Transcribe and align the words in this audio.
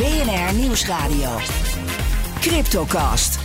BNR 0.00 0.54
Nieuwsradio. 0.54 1.28
Cryptocast. 2.40 3.38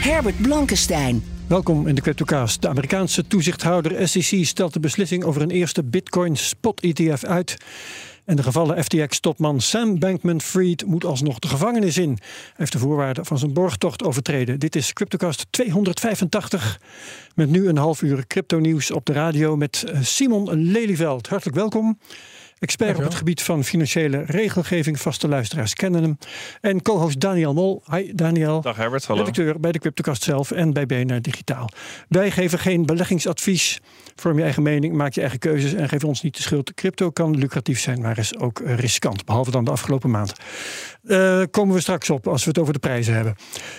Herbert 0.00 0.42
Blankenstein. 0.42 1.24
Welkom 1.46 1.86
in 1.86 1.94
de 1.94 2.00
CryptoCast. 2.00 2.62
De 2.62 2.68
Amerikaanse 2.68 3.26
toezichthouder 3.26 4.08
SEC 4.08 4.44
stelt 4.44 4.72
de 4.72 4.80
beslissing 4.80 5.24
over 5.24 5.42
een 5.42 5.50
eerste 5.50 5.84
Bitcoin 5.84 6.36
spot 6.36 6.80
ETF 6.80 7.24
uit. 7.24 7.56
En 8.24 8.36
de 8.36 8.42
gevallen 8.42 8.84
FTX-topman 8.84 9.60
Sam 9.60 9.98
Bankman-Fried 9.98 10.86
moet 10.86 11.04
alsnog 11.04 11.38
de 11.38 11.48
gevangenis 11.48 11.98
in. 11.98 12.08
Hij 12.08 12.54
heeft 12.56 12.72
de 12.72 12.78
voorwaarden 12.78 13.26
van 13.26 13.38
zijn 13.38 13.52
borgtocht 13.52 14.02
overtreden. 14.02 14.60
Dit 14.60 14.76
is 14.76 14.92
CryptoCast 14.92 15.46
285. 15.50 16.80
Met 17.34 17.50
nu 17.50 17.68
een 17.68 17.78
half 17.78 18.02
uur 18.02 18.26
crypto-nieuws 18.26 18.90
op 18.90 19.04
de 19.04 19.12
radio 19.12 19.56
met 19.56 19.84
eh, 19.86 20.00
Simon 20.02 20.70
Lelyveld. 20.70 21.28
Hartelijk 21.28 21.56
welkom. 21.56 21.98
Expert 22.58 22.96
op 22.96 23.02
het 23.02 23.14
gebied 23.14 23.42
van 23.42 23.64
financiële 23.64 24.22
regelgeving, 24.26 25.00
vaste 25.00 25.28
luisteraars 25.28 25.74
kennen 25.74 26.02
hem. 26.02 26.18
En 26.60 26.82
co-host 26.82 27.20
Daniel 27.20 27.54
Mol. 27.54 27.82
Hi 27.90 28.12
Daniel. 28.14 28.60
Dag 28.60 28.76
Herbert, 28.76 29.04
hallo. 29.04 29.20
Redacteur 29.20 29.60
bij 29.60 29.72
de 29.72 29.78
Cryptocast 29.78 30.22
zelf 30.22 30.50
en 30.50 30.72
bij 30.72 30.86
BNR 30.86 31.20
Digitaal. 31.20 31.68
Wij 32.08 32.30
geven 32.30 32.58
geen 32.58 32.86
beleggingsadvies. 32.86 33.80
Vorm 34.16 34.36
je 34.36 34.42
eigen 34.42 34.62
mening, 34.62 34.94
maak 34.94 35.12
je 35.12 35.20
eigen 35.20 35.38
keuzes 35.38 35.74
en 35.74 35.88
geef 35.88 36.04
ons 36.04 36.22
niet 36.22 36.36
de 36.36 36.42
schuld. 36.42 36.74
Crypto 36.74 37.10
kan 37.10 37.36
lucratief 37.36 37.80
zijn, 37.80 38.00
maar 38.00 38.18
is 38.18 38.38
ook 38.38 38.60
riskant. 38.64 39.24
Behalve 39.24 39.50
dan 39.50 39.64
de 39.64 39.70
afgelopen 39.70 40.10
maand. 40.10 40.32
Uh, 41.02 41.42
komen 41.50 41.74
we 41.74 41.80
straks 41.80 42.10
op 42.10 42.28
als 42.28 42.42
we 42.42 42.48
het 42.48 42.58
over 42.58 42.72
de 42.72 42.78
prijzen 42.78 43.14
hebben. 43.14 43.34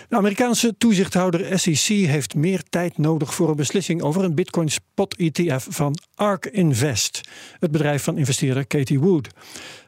De 0.09 0.15
Amerikaanse 0.15 0.75
toezichthouder 0.77 1.59
SEC 1.59 1.87
heeft 2.07 2.35
meer 2.35 2.63
tijd 2.69 2.97
nodig 2.97 3.33
voor 3.33 3.49
een 3.49 3.55
beslissing 3.55 4.01
over 4.01 4.23
een 4.23 4.35
Bitcoin 4.35 4.69
spot 4.69 5.15
ETF 5.15 5.67
van 5.69 5.97
ARK 6.15 6.45
Invest, 6.45 7.21
het 7.59 7.71
bedrijf 7.71 8.03
van 8.03 8.17
investeerder 8.17 8.67
Katie 8.67 8.99
Wood. 8.99 9.29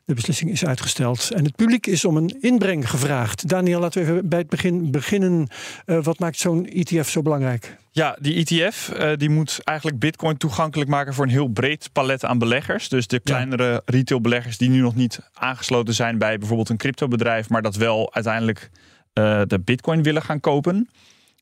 De 0.09 0.15
beslissing 0.15 0.52
is 0.52 0.65
uitgesteld 0.65 1.31
en 1.31 1.43
het 1.43 1.55
publiek 1.55 1.88
is 1.88 2.05
om 2.05 2.17
een 2.17 2.38
inbreng 2.41 2.89
gevraagd. 2.89 3.47
Daniel, 3.47 3.79
laten 3.79 4.02
we 4.02 4.11
even 4.11 4.29
bij 4.29 4.39
het 4.39 4.49
begin 4.49 4.91
beginnen. 4.91 5.47
Uh, 5.85 6.03
wat 6.03 6.19
maakt 6.19 6.38
zo'n 6.38 6.66
ETF 6.66 7.09
zo 7.09 7.21
belangrijk? 7.21 7.77
Ja, 7.91 8.17
die 8.21 8.35
ETF 8.35 8.91
uh, 8.93 9.11
die 9.16 9.29
moet 9.29 9.59
eigenlijk 9.63 9.99
Bitcoin 9.99 10.38
toegankelijk 10.38 10.89
maken 10.89 11.13
voor 11.13 11.23
een 11.23 11.31
heel 11.31 11.47
breed 11.47 11.89
palet 11.93 12.25
aan 12.25 12.38
beleggers. 12.38 12.89
Dus 12.89 13.07
de 13.07 13.19
kleinere 13.19 13.71
ja. 13.71 13.81
retailbeleggers 13.85 14.57
die 14.57 14.69
nu 14.69 14.79
nog 14.81 14.95
niet 14.95 15.19
aangesloten 15.33 15.93
zijn 15.93 16.17
bij 16.17 16.38
bijvoorbeeld 16.38 16.69
een 16.69 16.77
cryptobedrijf, 16.77 17.49
maar 17.49 17.61
dat 17.61 17.75
wel 17.75 18.13
uiteindelijk 18.13 18.69
uh, 19.13 19.41
de 19.47 19.59
Bitcoin 19.59 20.03
willen 20.03 20.21
gaan 20.21 20.39
kopen. 20.39 20.89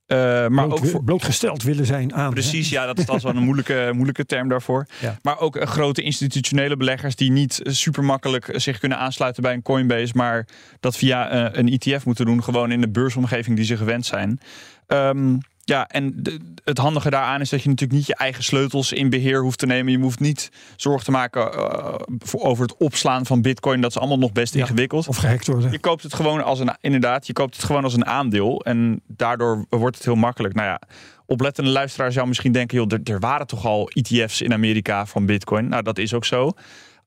Uh, 0.07 0.17
maar 0.17 0.49
Bloot, 0.49 0.71
ook 0.71 0.85
voor, 0.85 1.03
blootgesteld 1.03 1.63
willen 1.63 1.85
zijn 1.85 2.13
aan. 2.13 2.31
Precies, 2.31 2.69
ja, 2.69 2.85
dat 2.85 2.99
is, 2.99 3.23
wel 3.23 3.35
een 3.35 3.43
moeilijke, 3.43 3.89
moeilijke 3.93 4.25
term 4.25 4.49
daarvoor. 4.49 4.87
Ja. 4.99 5.19
Maar 5.21 5.39
ook 5.39 5.55
uh, 5.55 5.65
grote 5.65 6.01
institutionele 6.01 6.77
beleggers 6.77 7.15
die 7.15 7.31
niet 7.31 7.59
super 7.63 8.03
makkelijk 8.03 8.49
zich 8.51 8.79
kunnen 8.79 8.97
aansluiten 8.97 9.43
bij 9.43 9.53
een 9.53 9.61
Coinbase, 9.61 10.13
maar 10.15 10.47
dat 10.79 10.97
via 10.97 11.53
een 11.55 11.77
ETF 11.79 12.05
moeten 12.05 12.25
doen, 12.25 12.43
gewoon 12.43 12.71
in 12.71 12.81
de 12.81 12.89
beursomgeving 12.89 13.55
die 13.55 13.65
ze 13.65 13.77
gewend 13.77 14.05
zijn. 14.05 14.39
Um, 14.87 15.39
ja, 15.67 15.87
en 15.87 16.13
de, 16.15 16.39
het 16.63 16.77
handige 16.77 17.09
daaraan 17.09 17.41
is 17.41 17.49
dat 17.49 17.61
je 17.61 17.69
natuurlijk 17.69 17.99
niet 17.99 18.07
je 18.07 18.15
eigen 18.15 18.43
sleutels 18.43 18.91
in 18.91 19.09
beheer 19.09 19.41
hoeft 19.41 19.59
te 19.59 19.65
nemen. 19.65 19.91
Je 19.91 19.97
hoeft 19.97 20.19
niet 20.19 20.51
zorgen 20.75 21.05
te 21.05 21.11
maken 21.11 21.53
uh, 21.53 21.95
voor, 22.19 22.41
over 22.41 22.63
het 22.63 22.77
opslaan 22.77 23.25
van 23.25 23.41
bitcoin. 23.41 23.81
Dat 23.81 23.89
is 23.89 23.97
allemaal 23.97 24.17
nog 24.17 24.31
best 24.31 24.53
ja, 24.53 24.59
ingewikkeld. 24.59 25.07
Of 25.07 25.17
gehackt 25.17 25.47
worden. 25.47 25.71
Je 25.71 25.79
koopt 25.79 26.03
het 26.03 26.13
gewoon 26.13 26.43
als 26.43 26.59
een, 26.59 26.77
inderdaad, 26.81 27.27
je 27.27 27.33
koopt 27.33 27.55
het 27.55 27.65
gewoon 27.65 27.83
als 27.83 27.93
een 27.93 28.05
aandeel. 28.05 28.63
En 28.63 29.01
daardoor 29.07 29.65
wordt 29.69 29.95
het 29.95 30.05
heel 30.05 30.15
makkelijk. 30.15 30.53
Nou 30.53 30.67
ja, 30.67 30.81
oplettende 31.25 31.69
luisteraar 31.69 32.11
zou 32.11 32.27
misschien 32.27 32.51
denken, 32.51 32.77
joh, 32.77 32.91
er, 32.91 33.13
er 33.13 33.19
waren 33.19 33.47
toch 33.47 33.65
al 33.65 33.89
ETF's 33.89 34.41
in 34.41 34.53
Amerika 34.53 35.05
van 35.05 35.25
bitcoin. 35.25 35.69
Nou, 35.69 35.83
dat 35.83 35.97
is 35.97 36.13
ook 36.13 36.25
zo. 36.25 36.51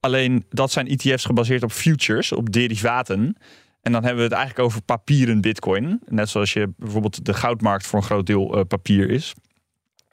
Alleen 0.01 0.45
dat 0.51 0.71
zijn 0.71 0.89
ETF's 0.89 1.25
gebaseerd 1.25 1.63
op 1.63 1.73
futures, 1.73 2.33
op 2.33 2.53
derivaten. 2.53 3.37
En 3.83 3.93
dan 3.93 4.03
hebben 4.03 4.17
we 4.23 4.29
het 4.29 4.39
eigenlijk 4.39 4.67
over 4.67 4.83
papieren 4.83 5.41
bitcoin. 5.41 6.01
Net 6.09 6.29
zoals 6.29 6.53
je 6.53 6.73
bijvoorbeeld 6.77 7.25
de 7.25 7.35
goudmarkt 7.35 7.87
voor 7.87 7.99
een 7.99 8.05
groot 8.05 8.27
deel 8.27 8.59
uh, 8.59 8.65
papier 8.65 9.11
is. 9.11 9.35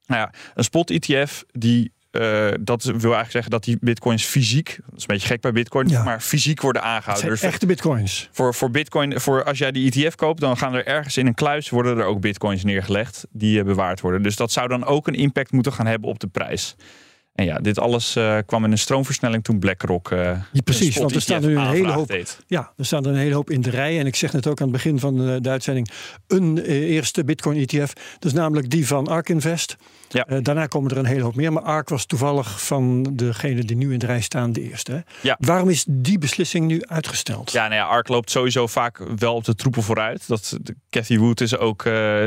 Nou 0.05 0.21
ja, 0.21 0.33
een 0.53 0.63
spot 0.63 0.89
ETF 0.89 1.43
die 1.51 1.91
uh, 2.11 2.49
dat 2.59 2.83
wil 2.83 2.93
eigenlijk 2.93 3.31
zeggen 3.31 3.51
dat 3.51 3.63
die 3.63 3.77
bitcoins 3.79 4.25
fysiek, 4.25 4.65
dat 4.85 4.95
is 4.95 5.01
een 5.01 5.07
beetje 5.07 5.27
gek 5.27 5.41
bij 5.41 5.51
bitcoin, 5.51 5.87
ja. 5.87 6.03
maar 6.03 6.19
fysiek 6.19 6.61
worden 6.61 6.81
aangehouden. 6.81 7.29
Dus 7.29 7.41
echte 7.41 7.65
bitcoins. 7.65 8.29
Voor, 8.31 8.53
voor 8.53 8.71
bitcoin, 8.71 9.19
voor 9.19 9.43
als 9.43 9.57
jij 9.57 9.71
die 9.71 9.91
ETF 9.91 10.15
koopt, 10.15 10.39
dan 10.39 10.57
gaan 10.57 10.73
er 10.73 10.85
ergens 10.85 11.17
in 11.17 11.27
een 11.27 11.33
kluis 11.33 11.69
worden 11.69 11.97
er 11.97 12.05
ook 12.05 12.21
bitcoins 12.21 12.63
neergelegd 12.63 13.25
die 13.31 13.59
uh, 13.59 13.65
bewaard 13.65 14.01
worden. 14.01 14.23
Dus 14.23 14.35
dat 14.35 14.51
zou 14.51 14.67
dan 14.67 14.85
ook 14.85 15.07
een 15.07 15.13
impact 15.13 15.51
moeten 15.51 15.73
gaan 15.73 15.85
hebben 15.85 16.09
op 16.09 16.19
de 16.19 16.27
prijs. 16.27 16.75
En 17.37 17.45
ja, 17.45 17.59
dit 17.59 17.79
alles 17.79 18.15
uh, 18.15 18.37
kwam 18.45 18.65
in 18.65 18.71
een 18.71 18.77
stroomversnelling 18.77 19.43
toen 19.43 19.59
BlackRock. 19.59 20.11
Uh, 20.11 20.19
ja, 20.51 20.61
precies, 20.63 20.97
want 20.97 21.15
er 21.15 21.21
staan 21.21 21.41
nu 21.41 21.57
een 21.57 21.67
hele 21.67 21.91
hoop. 21.91 22.07
Deed. 22.07 22.39
Ja, 22.47 22.71
er 22.77 22.85
staan 22.85 23.05
er 23.05 23.11
een 23.11 23.17
hele 23.17 23.35
hoop 23.35 23.49
in 23.49 23.61
de 23.61 23.69
rij. 23.69 23.99
En 23.99 24.05
ik 24.05 24.15
zeg 24.15 24.33
net 24.33 24.47
ook 24.47 24.61
aan 24.61 24.67
het 24.67 24.75
begin 24.75 24.99
van 24.99 25.17
de, 25.17 25.41
de 25.41 25.49
uitzending: 25.49 25.89
een 26.27 26.57
uh, 26.57 26.65
eerste 26.65 27.23
Bitcoin-ETF. 27.23 27.93
Dat 27.93 28.25
is 28.25 28.33
namelijk 28.33 28.69
die 28.69 28.87
van 28.87 29.07
ARK 29.07 29.29
Invest. 29.29 29.75
Ja. 30.09 30.23
daarna 30.41 30.65
komen 30.65 30.91
er 30.91 30.97
een 30.97 31.05
hele 31.05 31.23
hoop 31.23 31.35
meer. 31.35 31.53
Maar 31.53 31.63
ARK 31.63 31.89
was 31.89 32.05
toevallig 32.05 32.65
van 32.65 33.03
degene 33.13 33.63
die 33.63 33.77
nu 33.77 33.93
in 33.93 33.99
de 33.99 34.05
rij 34.05 34.21
staan 34.21 34.51
de 34.51 34.61
eerste. 34.61 34.91
Hè? 34.91 34.99
Ja. 35.21 35.37
Waarom 35.39 35.69
is 35.69 35.85
die 35.87 36.17
beslissing 36.17 36.67
nu 36.67 36.81
uitgesteld? 36.85 37.51
Ja, 37.51 37.63
nou 37.63 37.75
ja, 37.75 37.85
ARK 37.85 38.07
loopt 38.07 38.31
sowieso 38.31 38.67
vaak 38.67 39.03
wel 39.17 39.35
op 39.35 39.43
de 39.43 39.55
troepen 39.55 39.83
vooruit. 39.83 40.27
Dat, 40.27 40.57
de, 40.61 40.75
Cathy 40.89 41.17
Wood 41.17 41.41
is 41.41 41.57
ook, 41.57 41.83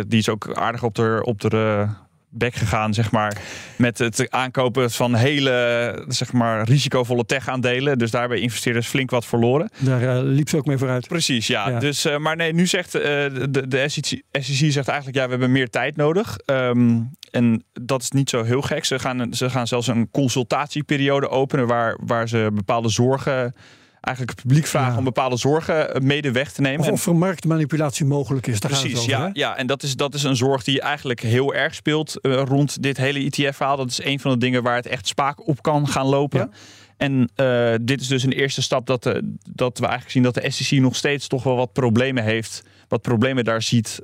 die 0.09 0.19
is 0.19 0.29
ook 0.29 0.55
aardig 0.55 0.83
op 0.83 0.95
de. 0.95 1.21
Op 1.25 1.41
de 1.41 1.89
bek 2.31 2.55
gegaan, 2.55 2.95
zeg 2.95 3.11
maar, 3.11 3.37
met 3.77 3.99
het 3.99 4.31
aankopen 4.31 4.91
van 4.91 5.15
hele, 5.15 6.05
zeg 6.09 6.33
maar, 6.33 6.65
risicovolle 6.65 7.25
tech-aandelen. 7.25 7.99
Dus 7.99 8.11
daarbij 8.11 8.39
investeerders 8.39 8.87
flink 8.87 9.11
wat 9.11 9.27
verloren. 9.27 9.71
Daar 9.79 10.03
uh, 10.03 10.21
liep 10.23 10.49
ze 10.49 10.57
ook 10.57 10.67
mee 10.67 10.79
vooruit. 10.79 11.09
Precies, 11.09 11.47
ja. 11.47 11.69
ja. 11.69 11.79
Dus, 11.79 12.07
uh, 12.07 12.19
maar 12.19 12.37
nee, 12.37 12.53
nu 12.53 12.67
zegt 12.67 12.97
uh, 12.97 13.03
de, 13.03 13.65
de 13.69 13.89
SEC, 13.89 14.23
SEC, 14.33 14.73
zegt 14.73 14.89
eigenlijk, 14.89 15.19
ja, 15.19 15.25
we 15.25 15.31
hebben 15.31 15.53
meer 15.53 15.71
tijd 15.71 15.97
nodig. 15.97 16.37
Um, 16.47 17.11
en 17.31 17.65
dat 17.73 18.03
is 18.03 18.11
niet 18.11 18.31
zo 18.31 18.43
heel 18.43 18.63
gek. 18.63 18.85
Ze 18.85 18.99
gaan, 18.99 19.35
ze 19.35 19.51
gaan 19.51 19.67
zelfs 19.67 19.87
een 19.87 20.11
consultatieperiode 20.11 21.29
openen 21.29 21.67
waar, 21.67 21.99
waar 22.05 22.29
ze 22.29 22.51
bepaalde 22.53 22.89
zorgen 22.89 23.55
eigenlijk 24.01 24.39
het 24.39 24.47
publiek 24.47 24.67
vragen 24.67 24.93
ja. 24.93 24.99
om 24.99 25.05
bepaalde 25.05 25.37
zorgen 25.37 26.07
mede 26.07 26.33
weg 26.33 26.53
te 26.53 26.61
nemen. 26.61 26.81
Of, 26.81 26.91
of 26.91 27.07
er 27.07 27.17
marktmanipulatie 27.17 28.05
mogelijk 28.07 28.47
is. 28.47 28.61
Daar 28.61 28.71
Precies, 28.71 28.99
over, 28.99 29.11
ja, 29.11 29.21
hè? 29.21 29.31
ja. 29.33 29.57
En 29.57 29.67
dat 29.67 29.83
is, 29.83 29.97
dat 29.97 30.15
is 30.15 30.23
een 30.23 30.37
zorg 30.37 30.65
die 30.65 30.81
eigenlijk 30.81 31.21
heel 31.21 31.55
erg 31.55 31.75
speelt 31.75 32.19
uh, 32.23 32.43
rond 32.45 32.83
dit 32.83 32.97
hele 32.97 33.19
ETF-verhaal. 33.19 33.77
Dat 33.77 33.91
is 33.91 34.05
een 34.05 34.21
van 34.21 34.31
de 34.31 34.39
dingen 34.39 34.63
waar 34.63 34.77
het 34.77 34.87
echt 34.87 35.07
spaak 35.07 35.47
op 35.47 35.63
kan 35.63 35.89
gaan 35.89 36.07
lopen. 36.07 36.39
Ja. 36.39 36.49
En 36.97 37.31
uh, 37.37 37.75
dit 37.83 38.01
is 38.01 38.09
dus 38.09 38.23
een 38.23 38.33
eerste 38.33 38.63
stap 38.63 38.87
dat, 38.87 39.03
dat 39.49 39.79
we 39.79 39.85
eigenlijk 39.85 40.11
zien 40.11 40.23
dat 40.23 40.35
de 40.35 40.51
SEC 40.51 40.81
nog 40.81 40.97
steeds 40.97 41.27
toch 41.27 41.43
wel 41.43 41.57
wat 41.57 41.73
problemen 41.73 42.25
heeft. 42.25 42.63
Wat 42.89 43.03
problemen 43.03 43.45
daar 43.45 43.63
ziet 43.63 44.01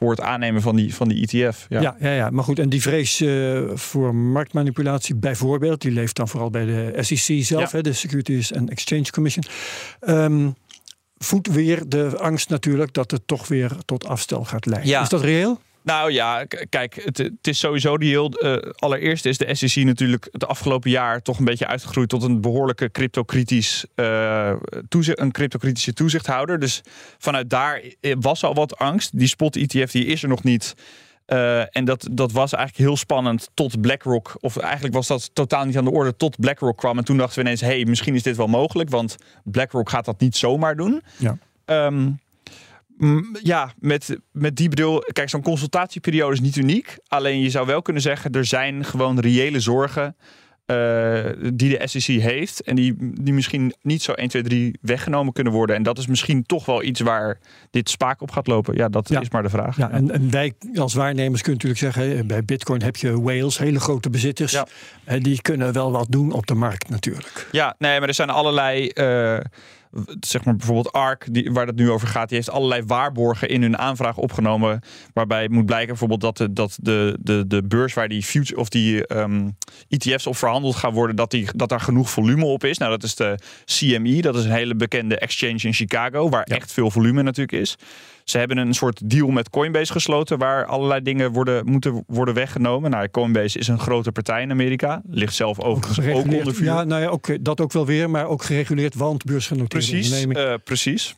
voor 0.00 0.10
het 0.10 0.20
aannemen 0.20 0.62
van 0.62 0.76
die, 0.76 0.94
van 0.94 1.08
die 1.08 1.22
ETF. 1.22 1.66
Ja. 1.68 1.80
Ja, 1.80 1.96
ja, 2.00 2.12
ja, 2.12 2.30
maar 2.30 2.44
goed, 2.44 2.58
en 2.58 2.68
die 2.68 2.82
vrees 2.82 3.20
uh, 3.20 3.68
voor 3.74 4.14
marktmanipulatie 4.14 5.14
bijvoorbeeld, 5.14 5.80
die 5.80 5.92
leeft 5.92 6.16
dan 6.16 6.28
vooral 6.28 6.50
bij 6.50 6.64
de 6.64 6.92
SEC 7.00 7.44
zelf, 7.44 7.70
ja. 7.70 7.76
hè, 7.76 7.82
de 7.82 7.92
Securities 7.92 8.54
and 8.54 8.70
Exchange 8.70 9.10
Commission. 9.10 9.44
Um, 10.00 10.54
voedt 11.16 11.52
weer 11.52 11.88
de 11.88 12.18
angst 12.18 12.48
natuurlijk 12.48 12.92
dat 12.92 13.10
het 13.10 13.26
toch 13.26 13.48
weer 13.48 13.72
tot 13.84 14.06
afstel 14.06 14.44
gaat 14.44 14.66
leiden. 14.66 14.90
Ja. 14.90 15.02
Is 15.02 15.08
dat 15.08 15.20
reëel? 15.20 15.60
Nou 15.82 16.12
ja, 16.12 16.44
kijk, 16.68 17.02
het, 17.04 17.18
het, 17.18 17.46
is 17.46 17.58
sowieso 17.58 17.98
die 17.98 18.08
heel. 18.08 18.44
Uh, 18.44 18.56
allereerst 18.76 19.24
is 19.24 19.38
de 19.38 19.54
SEC 19.54 19.84
natuurlijk 19.84 20.28
het 20.32 20.46
afgelopen 20.46 20.90
jaar 20.90 21.22
toch 21.22 21.38
een 21.38 21.44
beetje 21.44 21.66
uitgegroeid 21.66 22.08
tot 22.08 22.22
een 22.22 22.40
behoorlijke 22.40 22.90
cryptocritisch, 22.90 23.84
uh, 23.96 24.52
toezicht, 24.88 25.18
een 25.18 25.32
cryptokritische 25.32 25.92
toezichthouder. 25.92 26.58
Dus 26.58 26.82
vanuit 27.18 27.50
daar 27.50 27.82
was 28.20 28.44
al 28.44 28.54
wat 28.54 28.78
angst. 28.78 29.18
Die 29.18 29.28
spot 29.28 29.56
ETF 29.56 29.90
die 29.90 30.06
is 30.06 30.22
er 30.22 30.28
nog 30.28 30.42
niet. 30.42 30.74
Uh, 31.26 31.76
en 31.76 31.84
dat, 31.84 32.08
dat 32.12 32.32
was 32.32 32.52
eigenlijk 32.52 32.88
heel 32.88 32.96
spannend 32.96 33.50
tot 33.54 33.80
BlackRock. 33.80 34.36
Of 34.40 34.56
eigenlijk 34.56 34.94
was 34.94 35.06
dat 35.06 35.30
totaal 35.32 35.64
niet 35.64 35.76
aan 35.76 35.84
de 35.84 35.90
orde 35.90 36.16
tot 36.16 36.40
BlackRock 36.40 36.76
kwam. 36.76 36.98
En 36.98 37.04
toen 37.04 37.16
dachten 37.16 37.34
we 37.36 37.44
ineens: 37.44 37.60
hé, 37.60 37.66
hey, 37.66 37.84
misschien 37.84 38.14
is 38.14 38.22
dit 38.22 38.36
wel 38.36 38.46
mogelijk. 38.46 38.90
Want 38.90 39.16
BlackRock 39.44 39.90
gaat 39.90 40.04
dat 40.04 40.20
niet 40.20 40.36
zomaar 40.36 40.76
doen. 40.76 41.02
Ja. 41.16 41.38
Um, 41.86 42.18
ja, 43.42 43.72
met, 43.78 44.18
met 44.32 44.56
die 44.56 44.68
bedoel, 44.68 45.04
kijk, 45.12 45.28
zo'n 45.28 45.42
consultatieperiode 45.42 46.32
is 46.32 46.40
niet 46.40 46.56
uniek. 46.56 46.98
Alleen 47.08 47.40
je 47.40 47.50
zou 47.50 47.66
wel 47.66 47.82
kunnen 47.82 48.02
zeggen, 48.02 48.32
er 48.32 48.44
zijn 48.44 48.84
gewoon 48.84 49.20
reële 49.20 49.60
zorgen 49.60 50.16
uh, 50.70 51.52
die 51.54 51.78
de 51.78 51.88
SEC 51.88 52.20
heeft. 52.20 52.62
En 52.62 52.76
die, 52.76 52.96
die 52.98 53.32
misschien 53.32 53.74
niet 53.82 54.02
zo 54.02 54.12
1, 54.12 54.28
2, 54.28 54.42
3 54.42 54.78
weggenomen 54.80 55.32
kunnen 55.32 55.52
worden. 55.52 55.76
En 55.76 55.82
dat 55.82 55.98
is 55.98 56.06
misschien 56.06 56.42
toch 56.42 56.66
wel 56.66 56.82
iets 56.82 57.00
waar 57.00 57.38
dit 57.70 57.90
spaak 57.90 58.22
op 58.22 58.30
gaat 58.30 58.46
lopen. 58.46 58.76
Ja, 58.76 58.88
dat 58.88 59.10
is 59.10 59.30
maar 59.30 59.42
de 59.42 59.48
vraag. 59.48 59.76
Ja, 59.76 59.90
En, 59.90 60.10
en, 60.10 60.30
wij 60.30 60.52
als 60.74 60.94
waarnemers 60.94 61.42
kunnen 61.42 61.66
natuurlijk 61.66 61.94
zeggen... 61.96 62.26
bij 62.26 62.44
Bitcoin 62.44 62.82
heb 62.82 62.96
je 62.96 63.20
whales, 63.20 63.58
hele 63.58 63.80
grote 63.80 64.10
bezitters. 64.10 64.52
Ja. 64.52 64.66
En 65.04 65.22
die 65.22 65.42
kunnen 65.42 65.72
wel 65.72 65.90
wat 65.92 66.06
doen 66.10 66.32
op 66.32 66.46
de 66.46 66.54
markt 66.54 66.88
natuurlijk. 66.88 67.48
Ja, 67.52 67.74
nee, 67.78 67.98
maar 67.98 68.08
er 68.08 68.14
zijn 68.14 68.30
allerlei... 68.30 68.90
Uh, 68.94 69.38
zeg 70.20 70.44
maar 70.44 70.56
bijvoorbeeld 70.56 70.92
ARK, 70.92 71.26
die, 71.30 71.52
waar 71.52 71.66
het 71.66 71.76
nu 71.76 71.90
over 71.90 72.08
gaat, 72.08 72.28
die 72.28 72.36
heeft 72.36 72.50
allerlei 72.50 72.82
waarborgen 72.86 73.48
in 73.48 73.62
hun 73.62 73.78
aanvraag 73.78 74.16
opgenomen. 74.16 74.80
Waarbij 75.14 75.42
het 75.42 75.50
moet 75.50 75.66
blijken 75.66 75.88
bijvoorbeeld 75.88 76.20
dat 76.20 76.36
de, 76.36 76.52
dat 76.52 76.78
de, 76.82 77.18
de, 77.20 77.46
de 77.46 77.62
beurs 77.62 77.94
waar 77.94 78.08
die 78.08 78.22
future 78.22 78.60
of 78.60 78.68
die 78.68 79.16
um, 79.16 79.56
ETF's 79.88 80.26
op 80.26 80.36
verhandeld 80.36 80.76
gaan 80.76 80.92
worden, 80.92 81.16
dat, 81.16 81.30
die, 81.30 81.48
dat 81.56 81.68
daar 81.68 81.80
genoeg 81.80 82.10
volume 82.10 82.44
op 82.44 82.64
is. 82.64 82.78
Nou, 82.78 82.90
dat 82.90 83.02
is 83.02 83.14
de 83.14 83.38
CME, 83.64 84.20
dat 84.20 84.36
is 84.36 84.44
een 84.44 84.50
hele 84.50 84.74
bekende 84.74 85.18
exchange 85.18 85.60
in 85.62 85.72
Chicago, 85.72 86.28
waar 86.28 86.42
echt 86.42 86.72
veel 86.72 86.90
volume 86.90 87.22
natuurlijk 87.22 87.62
is. 87.62 87.76
Ze 88.30 88.38
hebben 88.38 88.56
een 88.56 88.74
soort 88.74 89.10
deal 89.10 89.28
met 89.28 89.50
Coinbase 89.50 89.92
gesloten 89.92 90.38
waar 90.38 90.66
allerlei 90.66 91.02
dingen 91.02 91.32
worden, 91.32 91.66
moeten 91.66 92.04
worden 92.06 92.34
weggenomen. 92.34 92.90
Nou, 92.90 93.08
Coinbase 93.08 93.58
is 93.58 93.68
een 93.68 93.78
grote 93.78 94.12
partij 94.12 94.42
in 94.42 94.50
Amerika. 94.50 95.02
Ligt 95.06 95.34
zelf 95.34 95.60
overigens 95.60 96.06
ook, 96.06 96.16
ook 96.16 96.24
onder 96.24 96.54
vuur. 96.54 96.64
Ja, 96.64 96.84
nou 96.84 97.02
ja, 97.02 97.08
ook, 97.08 97.44
dat 97.44 97.60
ook 97.60 97.72
wel 97.72 97.86
weer, 97.86 98.10
maar 98.10 98.26
ook 98.26 98.42
gereguleerd, 98.42 98.94
want 98.94 99.24
beursgenoteerde 99.24 99.86
precies. 99.86 100.24
Uh, 100.24 100.54
precies. 100.64 101.14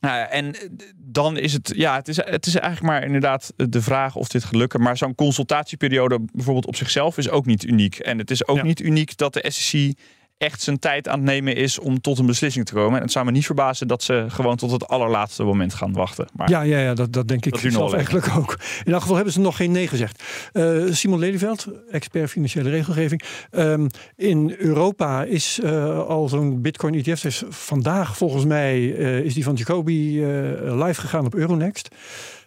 Nou 0.00 0.16
ja, 0.16 0.28
en 0.28 0.54
dan 0.96 1.36
is 1.36 1.52
het, 1.52 1.72
ja, 1.76 1.94
het 1.94 2.08
is, 2.08 2.16
het 2.16 2.46
is 2.46 2.54
eigenlijk 2.54 2.92
maar 2.92 3.04
inderdaad 3.04 3.52
de 3.56 3.82
vraag 3.82 4.16
of 4.16 4.28
dit 4.28 4.44
gaat 4.44 4.54
lukken. 4.54 4.82
Maar 4.82 4.96
zo'n 4.96 5.14
consultatieperiode 5.14 6.18
bijvoorbeeld 6.32 6.66
op 6.66 6.76
zichzelf 6.76 7.18
is 7.18 7.28
ook 7.28 7.46
niet 7.46 7.64
uniek. 7.64 7.98
En 7.98 8.18
het 8.18 8.30
is 8.30 8.46
ook 8.46 8.56
ja. 8.56 8.62
niet 8.62 8.80
uniek 8.80 9.16
dat 9.16 9.32
de 9.32 9.44
SEC 9.50 9.94
echt 10.38 10.62
zijn 10.62 10.78
tijd 10.78 11.08
aan 11.08 11.18
het 11.18 11.28
nemen 11.28 11.56
is 11.56 11.78
om 11.78 12.00
tot 12.00 12.18
een 12.18 12.26
beslissing 12.26 12.64
te 12.66 12.74
komen. 12.74 12.96
En 12.96 13.02
het 13.02 13.12
zou 13.12 13.24
me 13.24 13.30
niet 13.30 13.46
verbazen 13.46 13.88
dat 13.88 14.02
ze 14.02 14.24
gewoon 14.28 14.56
tot 14.56 14.70
het 14.70 14.88
allerlaatste 14.88 15.42
moment 15.42 15.74
gaan 15.74 15.92
wachten. 15.92 16.26
Maar 16.32 16.50
ja, 16.50 16.62
ja, 16.62 16.78
ja 16.78 16.94
dat, 16.94 17.12
dat 17.12 17.28
denk 17.28 17.46
ik 17.46 17.52
dat 17.52 17.72
zelf 17.72 17.92
eigenlijk 17.92 18.28
ook. 18.36 18.58
In 18.84 18.92
elk 18.92 19.00
geval 19.00 19.16
hebben 19.16 19.32
ze 19.32 19.40
nog 19.40 19.56
geen 19.56 19.70
nee 19.70 19.88
gezegd. 19.88 20.22
Uh, 20.52 20.92
Simon 20.92 21.18
Lelyveld, 21.18 21.66
expert 21.90 22.30
financiële 22.30 22.70
regelgeving. 22.70 23.22
Um, 23.50 23.86
in 24.16 24.54
Europa 24.58 25.24
is 25.24 25.60
uh, 25.62 25.98
al 25.98 26.28
zo'n 26.28 26.60
Bitcoin 26.60 26.94
ETF. 26.94 27.20
Dus 27.20 27.42
vandaag 27.48 28.16
volgens 28.16 28.44
mij 28.44 28.80
uh, 28.80 29.18
is 29.18 29.34
die 29.34 29.44
van 29.44 29.54
Jacobi 29.54 30.24
live 30.60 31.00
gegaan 31.00 31.26
op 31.26 31.34
Euronext. 31.34 31.88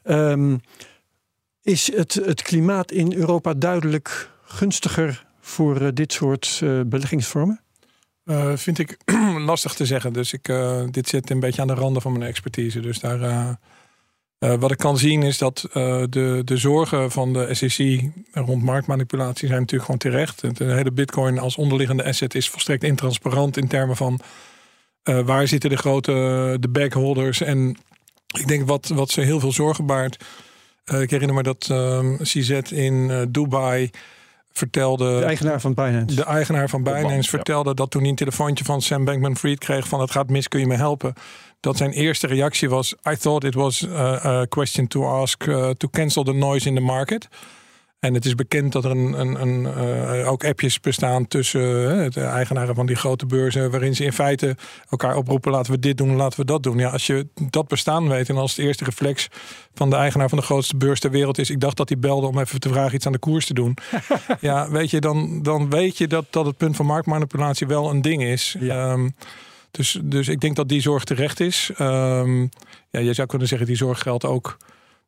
Um, 0.04 0.62
is 1.62 1.96
het, 1.96 2.14
het 2.14 2.42
klimaat 2.42 2.92
in 2.92 3.14
Europa 3.14 3.54
duidelijk 3.54 4.32
gunstiger 4.44 5.26
voor 5.40 5.94
dit 5.94 6.14
soort 6.14 6.62
beleggingsvormen? 6.86 7.65
Uh, 8.26 8.56
vind 8.56 8.80
ik 8.80 8.98
lastig 9.46 9.74
te 9.74 9.86
zeggen. 9.86 10.14
Dus 10.14 10.34
ik, 10.34 10.48
uh, 10.48 10.84
dit 10.92 11.08
zit 11.08 11.30
een 11.30 11.40
beetje 11.40 11.62
aan 11.62 11.68
de 11.68 11.74
randen 11.74 12.02
van 12.02 12.12
mijn 12.12 12.24
expertise. 12.24 12.80
Dus 12.80 13.00
daar, 13.00 13.20
uh, 13.20 14.56
wat 14.60 14.72
ik 14.72 14.78
kan 14.78 14.98
zien 14.98 15.24
is 15.24 15.38
dat 15.38 15.68
de, 15.72 16.42
de 16.46 16.58
zorgen 16.58 17.12
van 17.12 17.34
de 17.34 17.54
SEC 17.54 18.10
rond 18.32 18.64
marktmanipulatie 18.64 19.48
zijn 19.48 19.60
natuurlijk 19.60 19.92
gewoon 19.92 20.00
terecht. 20.00 20.58
De 20.58 20.74
hele 20.74 20.92
bitcoin 20.92 21.40
als 21.40 21.56
onderliggende 21.56 22.04
asset 22.04 22.36
is 22.36 22.50
volstrekt 22.50 22.84
intransparant 22.84 23.58
in 23.58 23.68
termen 23.68 23.96
van 23.96 24.20
waar 25.04 25.48
zitten 25.48 25.70
de 25.70 25.78
grote 25.78 26.58
de 26.60 26.70
backholders. 26.70 27.42
En 27.42 27.78
ik 28.38 28.48
denk 28.48 28.68
wat, 28.68 28.88
wat 28.88 29.10
ze 29.10 29.22
heel 29.22 29.40
veel 29.40 29.52
zorgen 29.52 29.86
baart. 29.86 30.24
ik 30.86 31.10
herinner 31.10 31.36
me 31.36 31.44
dat 31.44 31.74
CZ 32.22 32.50
in 32.72 33.28
Dubai 33.32 33.92
vertelde. 34.58 35.20
De 35.20 35.26
eigenaar 35.26 35.62
van 35.62 35.74
Binance. 35.74 36.16
De 36.16 36.24
eigenaar 36.24 36.70
van 36.70 36.84
Binance 36.84 37.30
vertelde 37.30 37.74
dat 37.74 37.92
toen 37.92 38.02
hij 38.02 38.10
een 38.10 38.16
telefoontje 38.16 38.66
van 38.66 38.82
Sam 38.82 39.06
Bankman 39.06 39.38
Fried 39.38 39.60
kreeg 39.60 39.88
van 39.88 40.02
het 40.02 40.12
gaat 40.12 40.30
mis, 40.30 40.48
kun 40.48 40.60
je 40.60 40.68
me 40.68 40.76
helpen. 40.76 41.14
Dat 41.60 41.78
zijn 41.78 41.92
eerste 41.92 42.28
reactie 42.28 42.70
was: 42.70 42.96
I 43.10 43.16
thought 43.16 43.44
it 43.44 43.54
was 43.54 43.88
a 44.26 44.46
question 44.46 44.88
to 44.88 45.06
ask 45.06 45.46
uh, 45.46 45.70
to 45.70 45.88
cancel 45.92 46.24
the 46.24 46.34
noise 46.34 46.68
in 46.68 46.76
the 46.76 46.82
market. 46.82 47.28
En 48.06 48.14
het 48.14 48.26
is 48.26 48.36
bekend 48.36 48.72
dat 48.72 48.86
er 48.86 48.92
een, 48.92 49.20
een, 49.20 49.42
een 49.42 49.62
uh, 50.18 50.32
ook 50.32 50.46
appjes 50.46 50.80
bestaan 50.80 51.28
tussen 51.28 51.62
uh, 51.62 52.10
de 52.10 52.22
eigenaren 52.22 52.76
van 52.76 52.86
die 52.86 52.96
grote 52.96 53.26
beurzen, 53.26 53.72
waarin 53.72 53.96
ze 53.96 54.04
in 54.04 54.14
feite 54.14 54.56
elkaar 54.90 55.16
oproepen: 55.16 55.52
laten 55.52 55.72
we 55.72 55.80
dit 55.80 55.98
doen, 55.98 56.16
laten 56.16 56.40
we 56.40 56.46
dat 56.46 56.64
doen. 56.64 56.78
Ja, 56.78 56.90
als 56.90 57.08
je 57.08 57.28
dat 57.50 57.68
bestaan 57.68 58.08
weet 58.08 58.30
en 58.30 58.38
als 58.38 58.56
het 58.56 58.66
eerste 58.66 58.84
reflex 58.84 59.28
van 59.74 59.90
de 59.90 59.96
eigenaar 59.96 60.30
van 60.30 60.38
de 60.38 60.44
grootste 60.44 60.78
beurs 60.78 61.00
ter 61.00 61.12
wereld 61.12 61.38
is: 61.38 61.50
ik 61.50 61.60
dacht 61.60 61.78
dat 61.78 61.90
hij 61.90 62.00
belde 62.00 62.28
om 62.28 62.40
even 62.40 62.60
te 62.60 62.70
vragen 62.70 62.96
iets 62.96 63.06
aan 63.06 63.12
de 63.12 63.18
koers 63.18 63.46
te 63.46 63.54
doen. 63.54 63.78
ja, 64.40 64.70
weet 64.70 64.90
je, 64.90 65.00
dan, 65.00 65.42
dan 65.42 65.70
weet 65.70 65.98
je 65.98 66.08
dat, 66.08 66.26
dat 66.30 66.46
het 66.46 66.58
punt 66.58 66.76
van 66.76 66.86
marktmanipulatie 66.86 67.68
wel 67.68 67.90
een 67.90 68.02
ding 68.02 68.24
is. 68.24 68.56
Ja. 68.60 68.92
Um, 68.92 69.16
dus, 69.72 70.00
dus 70.04 70.28
ik 70.28 70.40
denk 70.40 70.56
dat 70.56 70.70
die 70.70 70.82
zorg 70.82 71.04
terecht 71.04 71.40
is. 71.40 71.72
Um, 71.80 72.50
ja, 72.90 73.00
je 73.00 73.14
zou 73.14 73.28
kunnen 73.28 73.48
zeggen, 73.48 73.68
die 73.68 73.76
zorg 73.76 74.00
geldt 74.00 74.26
ook 74.26 74.58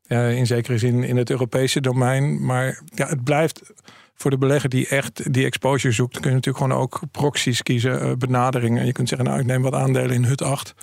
uh, 0.08 0.38
in 0.38 0.46
zekere 0.46 0.78
zin 0.78 1.04
in 1.04 1.18
het 1.18 1.30
Europese 1.30 1.82
domein. 1.82 2.46
Maar 2.46 2.82
ja, 2.96 3.08
het 3.08 3.24
blijft 3.24 3.62
voor 4.16 4.32
de 4.32 4.38
belegger 4.38 4.70
die 4.70 4.88
echt 4.88 5.34
die 5.34 5.46
exposure 5.46 5.94
zoekt, 5.94 6.20
kun 6.20 6.30
je 6.30 6.36
natuurlijk 6.36 6.64
gewoon 6.64 6.82
ook 6.82 7.00
proxies 7.12 7.64
kiezen, 7.64 8.06
uh, 8.06 8.14
benaderingen. 8.18 8.86
Je 8.86 8.92
kunt 8.92 9.10
zeggen, 9.10 9.28
nou, 9.28 9.40
ik 9.40 9.46
neem 9.46 9.62
wat 9.62 9.74
aandelen 9.74 10.16
in 10.16 10.26
HUT 10.26 10.42
8. 10.42 10.76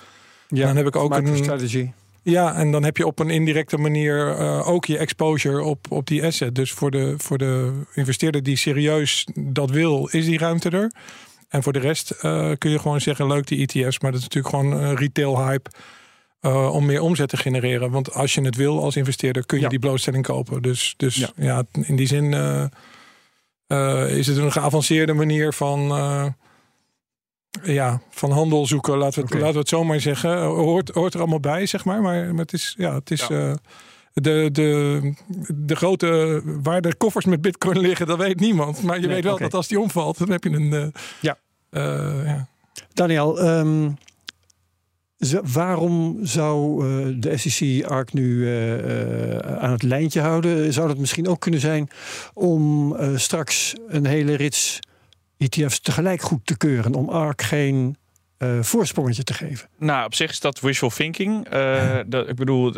Ja, 0.47 0.67
dan 0.67 0.75
heb 0.75 0.87
ik 0.87 0.95
ook 0.95 1.15
een 1.15 1.37
strategie. 1.37 1.93
Ja, 2.21 2.55
en 2.55 2.71
dan 2.71 2.83
heb 2.83 2.97
je 2.97 3.05
op 3.05 3.19
een 3.19 3.29
indirecte 3.29 3.77
manier 3.77 4.39
uh, 4.39 4.67
ook 4.67 4.85
je 4.85 4.97
exposure 4.97 5.63
op, 5.63 5.85
op 5.91 6.07
die 6.07 6.25
asset. 6.25 6.55
Dus 6.55 6.71
voor 6.71 6.91
de, 6.91 7.13
voor 7.17 7.37
de 7.37 7.81
investeerder 7.93 8.43
die 8.43 8.57
serieus 8.57 9.27
dat 9.35 9.69
wil, 9.69 10.07
is 10.11 10.25
die 10.25 10.37
ruimte 10.37 10.69
er. 10.69 10.91
En 11.49 11.63
voor 11.63 11.73
de 11.73 11.79
rest 11.79 12.17
kun 12.57 12.69
je 12.69 12.79
gewoon 12.79 13.01
zeggen, 13.01 13.27
leuk 13.27 13.47
die 13.47 13.67
ETF's, 13.67 13.99
maar 13.99 14.11
dat 14.11 14.19
is 14.19 14.27
natuurlijk 14.27 14.55
gewoon 14.55 14.95
retail 14.95 15.45
hype. 15.45 15.69
Uh, 16.45 16.73
om 16.73 16.85
meer 16.85 17.01
omzet 17.01 17.29
te 17.29 17.37
genereren. 17.37 17.91
Want 17.91 18.13
als 18.13 18.33
je 18.33 18.41
het 18.41 18.55
wil 18.55 18.83
als 18.83 18.95
investeerder, 18.95 19.45
kun 19.45 19.57
je 19.57 19.63
ja. 19.63 19.69
die 19.69 19.79
blootstelling 19.79 20.23
kopen. 20.23 20.61
Dus, 20.61 20.93
dus 20.97 21.15
ja. 21.15 21.29
ja 21.35 21.63
in 21.71 21.95
die 21.95 22.07
zin 22.07 22.31
uh, 22.31 22.63
uh, 23.67 24.17
is 24.17 24.27
het 24.27 24.37
een 24.37 24.51
geavanceerde 24.51 25.13
manier 25.13 25.53
van, 25.53 25.77
ja, 27.63 28.01
van 28.09 28.31
handel 28.31 28.65
zoeken. 28.65 28.97
Laten 28.97 29.15
we, 29.15 29.21
het, 29.21 29.29
okay. 29.29 29.39
laten 29.39 29.53
we 29.53 29.59
het 29.59 29.69
zo 29.69 29.83
maar 29.83 29.99
zeggen. 29.99 30.43
Hoort, 30.43 30.89
hoort 30.89 31.13
er 31.13 31.19
allemaal 31.19 31.39
bij, 31.39 31.65
zeg 31.65 31.85
maar. 31.85 32.01
Maar, 32.01 32.33
maar 32.33 32.43
het 32.43 32.53
is, 32.53 32.75
ja, 32.77 32.93
het 32.93 33.11
is 33.11 33.27
ja. 33.27 33.57
de, 34.13 34.49
de, 34.51 35.13
de 35.53 35.75
grote, 35.75 36.41
waar 36.45 36.81
de 36.81 36.95
koffers 36.95 37.25
met 37.25 37.41
bitcoin 37.41 37.79
liggen, 37.79 38.07
dat 38.07 38.17
weet 38.17 38.39
niemand. 38.39 38.83
Maar 38.83 38.95
je 38.95 39.05
nee, 39.05 39.15
weet 39.15 39.23
wel 39.23 39.33
okay. 39.33 39.45
dat 39.45 39.55
als 39.55 39.67
die 39.67 39.79
omvalt, 39.79 40.17
dan 40.17 40.31
heb 40.31 40.43
je 40.43 40.49
een... 40.49 40.93
ja. 41.21 41.37
ja. 41.71 42.47
Daniel, 42.93 43.47
um, 43.47 43.97
Waarom 45.53 46.19
zou 46.21 46.85
uh, 46.85 47.15
de 47.19 47.37
SEC 47.37 47.85
ARC 47.85 48.13
nu 48.13 48.35
uh, 48.35 48.77
uh, 48.77 49.37
aan 49.37 49.71
het 49.71 49.83
lijntje 49.83 50.21
houden? 50.21 50.73
Zou 50.73 50.87
dat 50.87 50.97
misschien 50.97 51.27
ook 51.27 51.39
kunnen 51.39 51.59
zijn 51.59 51.89
om 52.33 52.95
straks 53.15 53.73
een 53.87 54.05
hele 54.05 54.35
rits 54.35 54.79
ETF's 55.37 55.79
tegelijk 55.79 56.21
goed 56.21 56.45
te 56.45 56.57
keuren, 56.57 56.93
om 56.93 57.09
ARC 57.09 57.41
geen 57.41 57.97
uh, 58.39 58.61
voorsprongetje 58.61 59.23
te 59.23 59.33
geven. 59.33 59.69
Nou, 59.77 60.05
op 60.05 60.13
zich 60.13 60.29
is 60.29 60.39
dat 60.39 60.59
wishful 60.59 60.89
thinking. 60.89 61.53
Uh, 61.53 61.99
dat, 62.07 62.29
ik 62.29 62.35
bedoel, 62.35 62.73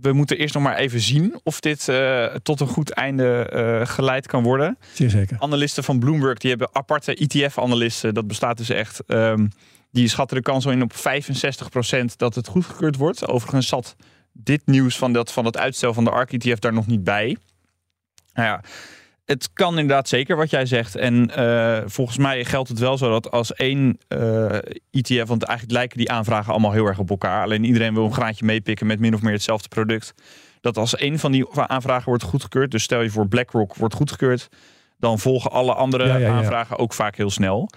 we 0.00 0.12
moeten 0.12 0.38
eerst 0.38 0.54
nog 0.54 0.62
maar 0.62 0.76
even 0.76 1.00
zien 1.00 1.40
of 1.42 1.60
dit 1.60 1.88
uh, 1.88 2.24
tot 2.24 2.60
een 2.60 2.66
goed 2.66 2.90
einde 2.90 3.82
geleid 3.86 4.26
kan 4.26 4.42
worden. 4.42 4.78
Zeer 4.92 5.10
zeker. 5.10 5.36
Analisten 5.40 5.84
van 5.84 5.98
Bloomberg 5.98 6.38
die 6.38 6.50
hebben 6.50 6.68
aparte 6.72 7.14
ETF-analisten. 7.14 8.14
Dat 8.14 8.26
bestaat 8.26 8.56
dus 8.56 8.68
echt. 8.68 9.02
Um, 9.06 9.50
die 9.90 10.08
schatten 10.08 10.36
de 10.36 10.42
kans 10.42 10.66
al 10.66 10.72
in 10.72 10.82
op 10.82 10.92
65% 10.92 10.96
dat 12.16 12.34
het 12.34 12.48
goedgekeurd 12.48 12.96
wordt. 12.96 13.26
Overigens 13.26 13.68
zat 13.68 13.96
dit 14.32 14.62
nieuws 14.66 14.98
van 14.98 15.12
dat, 15.12 15.32
van 15.32 15.44
het 15.44 15.56
uitstel 15.56 15.94
van 15.94 16.04
de 16.04 16.10
ARC-ETF 16.10 16.58
daar 16.58 16.72
nog 16.72 16.86
niet 16.86 17.04
bij. 17.04 17.36
Nou 18.32 18.48
ja, 18.48 18.60
het 19.24 19.52
kan 19.52 19.78
inderdaad 19.78 20.08
zeker 20.08 20.36
wat 20.36 20.50
jij 20.50 20.66
zegt. 20.66 20.96
En 20.96 21.30
uh, 21.38 21.78
volgens 21.86 22.18
mij 22.18 22.44
geldt 22.44 22.68
het 22.68 22.78
wel 22.78 22.98
zo 22.98 23.10
dat 23.10 23.30
als 23.30 23.54
één 23.54 23.98
uh, 24.08 24.54
ETF, 24.90 25.26
want 25.26 25.42
eigenlijk 25.42 25.78
lijken 25.78 25.98
die 25.98 26.10
aanvragen 26.10 26.52
allemaal 26.52 26.72
heel 26.72 26.86
erg 26.86 26.98
op 26.98 27.10
elkaar. 27.10 27.42
Alleen 27.42 27.64
iedereen 27.64 27.94
wil 27.94 28.04
een 28.04 28.12
graantje 28.12 28.44
meepikken 28.44 28.86
met 28.86 29.00
min 29.00 29.14
of 29.14 29.22
meer 29.22 29.32
hetzelfde 29.32 29.68
product. 29.68 30.14
Dat 30.60 30.76
als 30.76 30.96
één 30.96 31.18
van 31.18 31.32
die 31.32 31.46
aanvragen 31.54 32.08
wordt 32.08 32.22
goedgekeurd, 32.22 32.70
dus 32.70 32.82
stel 32.82 33.00
je 33.00 33.10
voor 33.10 33.28
BlackRock 33.28 33.74
wordt 33.74 33.94
goedgekeurd, 33.94 34.48
dan 34.98 35.18
volgen 35.18 35.50
alle 35.50 35.74
andere 35.74 36.06
ja, 36.06 36.16
ja, 36.16 36.26
ja. 36.26 36.32
aanvragen 36.32 36.78
ook 36.78 36.92
vaak 36.92 37.16
heel 37.16 37.30
snel. 37.30 37.68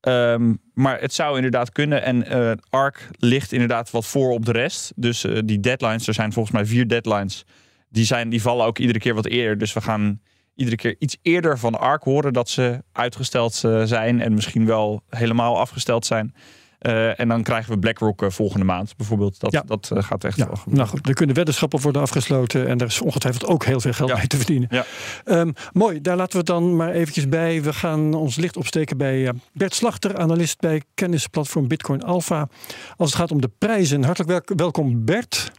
Um, 0.00 0.60
maar 0.74 1.00
het 1.00 1.14
zou 1.14 1.36
inderdaad 1.36 1.72
kunnen. 1.72 2.02
En 2.02 2.32
uh, 2.32 2.52
ARC 2.70 3.08
ligt 3.18 3.52
inderdaad 3.52 3.90
wat 3.90 4.06
voor 4.06 4.30
op 4.30 4.44
de 4.44 4.52
rest. 4.52 4.92
Dus 4.96 5.24
uh, 5.24 5.38
die 5.44 5.60
deadlines, 5.60 6.06
er 6.06 6.14
zijn 6.14 6.32
volgens 6.32 6.54
mij 6.54 6.66
vier 6.66 6.88
deadlines. 6.88 7.44
Die, 7.88 8.04
zijn, 8.04 8.28
die 8.28 8.42
vallen 8.42 8.66
ook 8.66 8.78
iedere 8.78 8.98
keer 8.98 9.14
wat 9.14 9.26
eerder. 9.26 9.58
Dus 9.58 9.72
we 9.72 9.80
gaan 9.80 10.20
iedere 10.54 10.76
keer 10.76 10.96
iets 10.98 11.16
eerder 11.22 11.58
van 11.58 11.78
ARC 11.78 12.02
horen 12.02 12.32
dat 12.32 12.48
ze 12.48 12.82
uitgesteld 12.92 13.62
uh, 13.66 13.82
zijn. 13.82 14.20
En 14.20 14.34
misschien 14.34 14.66
wel 14.66 15.02
helemaal 15.08 15.58
afgesteld 15.58 16.06
zijn. 16.06 16.34
Eh, 16.78 17.20
en 17.20 17.28
dan 17.28 17.42
krijgen 17.42 17.72
we 17.72 17.78
BlackRock 17.78 18.22
uh, 18.22 18.30
volgende 18.30 18.64
maand 18.64 18.96
bijvoorbeeld. 18.96 19.40
Dat, 19.40 19.52
Ja. 19.52 19.62
dat 19.66 19.90
eh, 19.94 20.02
gaat 20.02 20.24
echt 20.24 20.36
Ja, 20.36 20.46
wel. 20.46 20.56
nou 20.64 20.88
goed, 20.88 21.08
er 21.08 21.14
kunnen 21.14 21.34
weddenschappen 21.34 21.80
worden 21.80 22.02
afgesloten 22.02 22.66
en 22.68 22.78
er 22.78 22.86
is 22.86 23.00
ongetwijfeld 23.00 23.46
ook 23.46 23.64
heel 23.64 23.80
veel 23.80 23.92
geld 23.92 24.08
Ja. 24.10 24.16
mee 24.16 24.26
te 24.26 24.36
verdienen. 24.36 24.68
Ja. 24.70 24.84
Ehm, 25.24 25.52
mooi, 25.72 26.00
daar 26.00 26.16
laten 26.16 26.32
we 26.32 26.38
het 26.38 26.46
dan 26.46 26.76
maar 26.76 26.90
eventjes 26.92 27.28
bij. 27.28 27.62
We 27.62 27.72
gaan 27.72 28.14
ons 28.14 28.36
licht 28.36 28.56
opsteken 28.56 28.96
bij 28.96 29.26
eh, 29.26 29.32
Bert 29.52 29.74
Slachter, 29.74 30.16
analist 30.18 30.60
bij 30.60 30.82
kennisplatform 30.94 31.68
Bitcoin 31.68 32.02
Alpha. 32.02 32.48
Als 32.96 33.10
het 33.10 33.18
gaat 33.18 33.30
om 33.30 33.40
de 33.40 33.50
prijzen. 33.58 34.04
Hartelijk 34.04 34.30
welk- 34.30 34.58
welkom 34.58 35.04
Bert. 35.04 35.52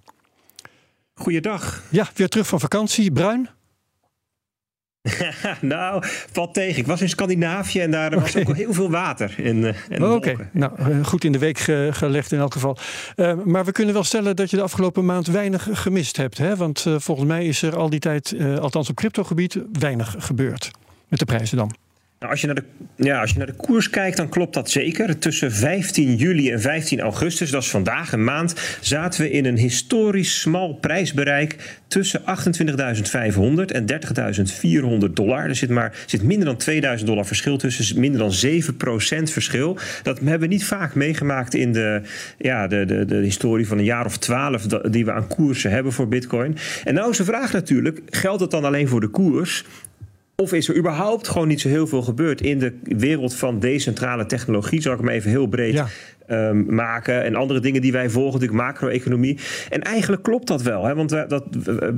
Goeiedag. 1.15 1.83
Ja, 1.91 2.07
weer 2.15 2.29
terug 2.29 2.47
van 2.47 2.59
vakantie. 2.59 3.11
Bruin? 3.11 3.49
nou, 5.61 6.03
valt 6.31 6.53
tegen. 6.53 6.77
Ik 6.79 6.87
was 6.87 7.01
in 7.01 7.09
Scandinavië 7.09 7.79
en 7.79 7.91
daar 7.91 8.19
was 8.19 8.35
ook 8.37 8.55
heel 8.55 8.73
veel 8.73 8.89
water. 8.89 9.35
En, 9.43 9.65
eh, 9.67 9.75
en 9.89 10.03
Oh, 10.03 10.13
Oké, 10.13 10.49
nou 10.53 10.71
eh, 10.77 11.05
goed 11.05 11.23
in 11.23 11.31
de 11.31 11.37
week 11.37 11.57
ge- 11.57 11.89
gelegd 11.91 12.31
in 12.31 12.39
elk 12.39 12.53
geval. 12.53 12.77
Eh, 13.15 13.33
maar 13.45 13.65
we 13.65 13.71
kunnen 13.71 13.93
wel 13.93 14.03
stellen 14.03 14.35
dat 14.35 14.49
je 14.49 14.55
de 14.57 14.63
afgelopen 14.63 15.05
maand 15.05 15.27
weinig 15.27 15.67
gemist 15.71 16.17
hebt. 16.17 16.37
Hè? 16.37 16.55
Want 16.55 16.85
volgens 16.97 17.27
mij 17.27 17.45
is 17.45 17.61
er 17.61 17.75
al 17.75 17.89
die 17.89 17.99
tijd, 17.99 18.35
althans 18.59 18.89
op 18.89 18.95
cryptogebied, 18.95 19.57
weinig 19.79 20.15
gebeurd. 20.19 20.71
Met 21.07 21.19
de 21.19 21.25
prijzen 21.25 21.57
dan. 21.57 21.86
Nou, 22.19 22.31
als, 22.31 22.41
je 22.41 22.47
naar 22.47 22.55
de, 22.55 22.63
ja, 22.95 23.21
als 23.21 23.31
je 23.31 23.37
naar 23.37 23.47
de 23.47 23.53
koers 23.53 23.89
kijkt, 23.89 24.17
dan 24.17 24.29
klopt 24.29 24.53
dat 24.53 24.69
zeker. 24.69 25.17
Tussen 25.17 25.51
15 25.51 26.15
juli 26.15 26.51
en 26.51 26.61
15 26.61 26.99
augustus, 26.99 27.51
dat 27.51 27.61
is 27.61 27.69
vandaag 27.69 28.11
een 28.11 28.23
maand, 28.23 28.77
zaten 28.81 29.21
we 29.21 29.31
in 29.31 29.45
een 29.45 29.57
historisch 29.57 30.39
smal 30.39 30.73
prijsbereik 30.73 31.79
tussen 31.87 32.21
28.500 32.21 32.25
en 33.65 33.85
30.400 35.07 35.13
dollar. 35.13 35.43
Er 35.43 35.55
zit, 35.55 35.69
maar, 35.69 36.03
zit 36.05 36.23
minder 36.23 36.45
dan 36.45 36.57
2000 36.57 37.09
dollar 37.09 37.25
verschil 37.25 37.57
tussen, 37.57 37.99
minder 37.99 38.19
dan 38.19 38.31
7% 38.31 39.31
verschil. 39.31 39.77
Dat 40.03 40.19
hebben 40.19 40.39
we 40.39 40.47
niet 40.47 40.65
vaak 40.65 40.95
meegemaakt 40.95 41.53
in 41.53 41.73
de, 41.73 42.01
ja, 42.37 42.67
de, 42.67 42.85
de, 42.85 43.05
de 43.05 43.15
historie 43.15 43.67
van 43.67 43.77
een 43.77 43.83
jaar 43.83 44.05
of 44.05 44.17
twaalf 44.17 44.65
die 44.67 45.05
we 45.05 45.11
aan 45.11 45.27
koersen 45.27 45.71
hebben 45.71 45.91
voor 45.93 46.07
Bitcoin. 46.07 46.57
En 46.83 46.93
nou 46.93 47.11
is 47.11 47.17
de 47.17 47.25
vraag 47.25 47.53
natuurlijk, 47.53 48.01
geldt 48.09 48.41
het 48.41 48.51
dan 48.51 48.65
alleen 48.65 48.87
voor 48.87 49.01
de 49.01 49.07
koers? 49.07 49.65
Of 50.41 50.53
is 50.53 50.67
er 50.67 50.75
überhaupt 50.75 51.27
gewoon 51.27 51.47
niet 51.47 51.61
zo 51.61 51.69
heel 51.69 51.87
veel 51.87 52.01
gebeurd 52.01 52.41
in 52.41 52.59
de 52.59 52.79
wereld 52.83 53.35
van 53.35 53.59
decentrale 53.59 54.25
technologie? 54.25 54.81
Zal 54.81 54.93
ik 54.93 54.99
hem 54.99 55.09
even 55.09 55.29
heel 55.29 55.47
breed 55.47 55.73
Ja. 55.73 55.87
Ehm, 56.27 56.75
maken. 56.75 57.23
En 57.23 57.35
andere 57.35 57.59
dingen 57.59 57.81
die 57.81 57.91
wij 57.91 58.09
volgen, 58.09 58.39
natuurlijk 58.39 58.67
macro-economie. 58.67 59.37
En 59.69 59.81
eigenlijk 59.81 60.23
klopt 60.23 60.47
dat 60.47 60.61
wel. 60.61 60.85
Hè? 60.85 60.95
Want 60.95 61.11
we, 61.11 61.25
dat, 61.27 61.43
we, 61.63 61.93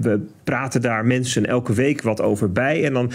we- 0.00 0.20
praten 0.44 0.80
daar 0.82 1.06
mensen 1.06 1.46
elke 1.46 1.72
week 1.72 2.02
wat 2.02 2.20
over 2.20 2.52
bij. 2.52 2.84
En 2.84 2.92
dan 2.92 3.10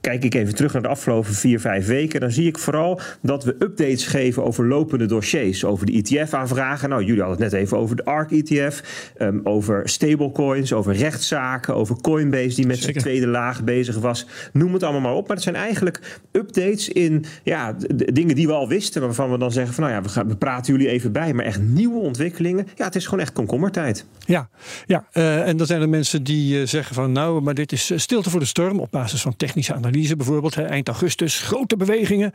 kijk 0.00 0.24
ik 0.24 0.34
even 0.34 0.54
terug 0.54 0.72
naar 0.72 0.82
de 0.82 0.88
afgelopen 0.88 1.34
vier, 1.34 1.60
vijf 1.60 1.86
weken. 1.86 2.20
Dan 2.20 2.30
zie 2.30 2.46
ik 2.46 2.58
vooral 2.58 3.00
dat 3.22 3.44
we 3.44 3.56
updates 3.58 4.06
geven 4.06 4.44
over 4.44 4.66
lopende 4.66 5.06
dossiers. 5.06 5.64
Over 5.64 5.86
de 5.86 5.92
ETF-aanvragen. 5.92 6.88
Nou, 6.88 7.04
jullie 7.04 7.22
hadden 7.22 7.42
het 7.42 7.52
net 7.52 7.62
even 7.62 7.78
over 7.78 7.96
de 7.96 8.04
ARK-ETF. 8.04 9.10
ehm, 9.16 9.38
over 9.44 9.88
stablecoins, 9.88 10.72
over 10.72 10.94
rechtszaken. 10.94 11.74
Over 11.74 12.00
Coinbase 12.00 12.56
die 12.56 12.66
met 12.66 12.78
zijn 12.78 12.96
tweede 12.96 13.26
laag 13.26 13.64
bezig 13.64 13.98
was. 13.98 14.26
Noem 14.52 14.72
het 14.72 14.82
allemaal 14.82 15.00
maar 15.00 15.14
op. 15.14 15.26
Maar 15.26 15.36
het 15.36 15.44
zijn 15.44 15.56
eigenlijk 15.56 16.20
updates 16.32 16.88
in 16.88 17.24
ja, 17.42 17.72
de- 17.72 17.94
de 17.94 18.12
dingen 18.12 18.34
die 18.34 18.46
we 18.46 18.52
al 18.52 18.68
wisten. 18.68 19.02
Waarvan 19.02 19.30
we 19.30 19.38
dan 19.38 19.52
zeggen 19.52 19.74
van 19.74 19.84
nou 19.84 19.96
ja, 19.96 20.02
we, 20.02 20.08
we 20.14 20.36
praten 20.36 20.72
jullie 20.72 20.88
even 20.88 21.12
bij. 21.12 21.34
Maar 21.34 21.44
echt 21.44 21.60
nieuwe 21.60 21.98
ontwikkelingen. 21.98 22.66
Ja, 22.74 22.84
het 22.84 22.94
is 22.94 23.04
gewoon 23.04 23.20
echt 23.20 23.32
komkommertijd. 23.32 24.06
Ja, 24.18 24.48
ja 24.86 25.06
eh, 25.12 25.48
en 25.48 25.56
dan 25.56 25.66
zijn 25.66 25.80
er 25.80 25.88
mensen 25.88 26.22
die 26.22 26.60
eh, 26.60 26.66
zeggen 26.66 26.94
van 26.94 27.12
nou, 27.12 27.42
maar 27.42 27.54
dit 27.54 27.72
is 27.72 27.90
eh, 27.90 27.98
stilte 27.98 28.30
voor 28.30 28.40
de 28.40 28.46
storm 28.46 28.80
op 28.80 28.90
basis 28.90 29.22
van 29.22 29.36
technische 29.36 29.74
analyse 29.74 30.16
bijvoorbeeld. 30.16 30.54
Hè, 30.54 30.62
eind 30.62 30.88
augustus, 30.88 31.40
grote 31.40 31.76
bewegingen. 31.76 32.32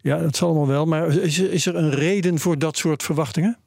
Ja, 0.00 0.18
dat 0.18 0.36
zal 0.36 0.48
allemaal 0.48 0.66
wel. 0.66 0.86
Maar 0.86 1.08
is, 1.08 1.38
is 1.38 1.66
er 1.66 1.76
een 1.76 1.90
reden 1.90 2.38
voor 2.38 2.58
dat 2.58 2.76
soort 2.76 3.02
verwachtingen? 3.02 3.58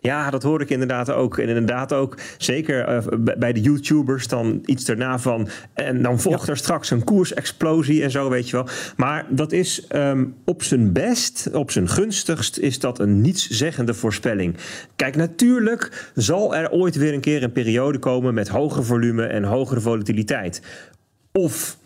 Ja, 0.00 0.30
dat 0.30 0.42
hoor 0.42 0.60
ik 0.60 0.70
inderdaad 0.70 1.10
ook. 1.10 1.38
En 1.38 1.48
inderdaad 1.48 1.92
ook, 1.92 2.16
zeker 2.38 2.84
eh, 2.84 3.02
bij 3.38 3.52
de 3.52 3.60
YouTubers, 3.60 4.28
dan 4.28 4.62
iets 4.64 4.84
daarna 4.84 5.18
van. 5.18 5.48
En 5.74 6.02
dan 6.02 6.20
volgt 6.20 6.48
er 6.48 6.56
straks 6.56 6.90
een 6.90 7.04
koersexplosie 7.04 8.02
en 8.02 8.10
zo, 8.10 8.28
weet 8.28 8.48
je 8.48 8.56
wel. 8.56 8.68
Maar 8.96 9.26
dat 9.28 9.52
is 9.52 9.86
ehm, 9.86 10.24
op 10.44 10.62
zijn 10.62 10.92
best, 10.92 11.50
op 11.52 11.70
zijn 11.70 11.88
gunstigst, 11.88 12.58
is 12.58 12.78
dat 12.78 12.98
een 12.98 13.20
nietszeggende 13.20 13.94
voorspelling. 13.94 14.56
Kijk, 14.96 15.16
natuurlijk 15.16 16.10
zal 16.14 16.56
er 16.56 16.70
ooit 16.70 16.96
weer 16.96 17.14
een 17.14 17.20
keer 17.20 17.42
een 17.42 17.52
periode 17.52 17.98
komen 17.98 18.34
met 18.34 18.48
hoger 18.48 18.84
volume 18.84 19.26
en 19.26 19.44
hogere 19.44 19.80
volatiliteit. 19.80 20.62
Of 21.32 21.78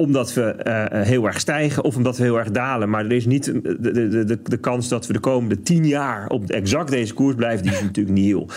omdat 0.00 0.34
we 0.34 0.42
eh, 0.42 1.02
heel 1.02 1.26
erg 1.26 1.40
stijgen 1.40 1.84
of 1.84 1.96
omdat 1.96 2.16
we 2.16 2.22
heel 2.22 2.38
erg 2.38 2.50
dalen. 2.50 2.90
Maar 2.90 3.04
er 3.04 3.12
is 3.12 3.26
niet 3.26 3.44
de, 3.44 3.78
de, 3.80 4.24
de, 4.24 4.42
de 4.42 4.56
kans 4.56 4.88
dat 4.88 5.06
we 5.06 5.12
de 5.12 5.18
komende 5.18 5.62
tien 5.62 5.86
jaar 5.86 6.28
op 6.28 6.50
exact 6.50 6.90
deze 6.90 7.14
koers 7.14 7.34
blijven. 7.34 7.62
Die 7.62 7.72
is 7.72 7.82
natuurlijk 7.90 8.16
niet 8.16 8.26
heel. 8.26 8.48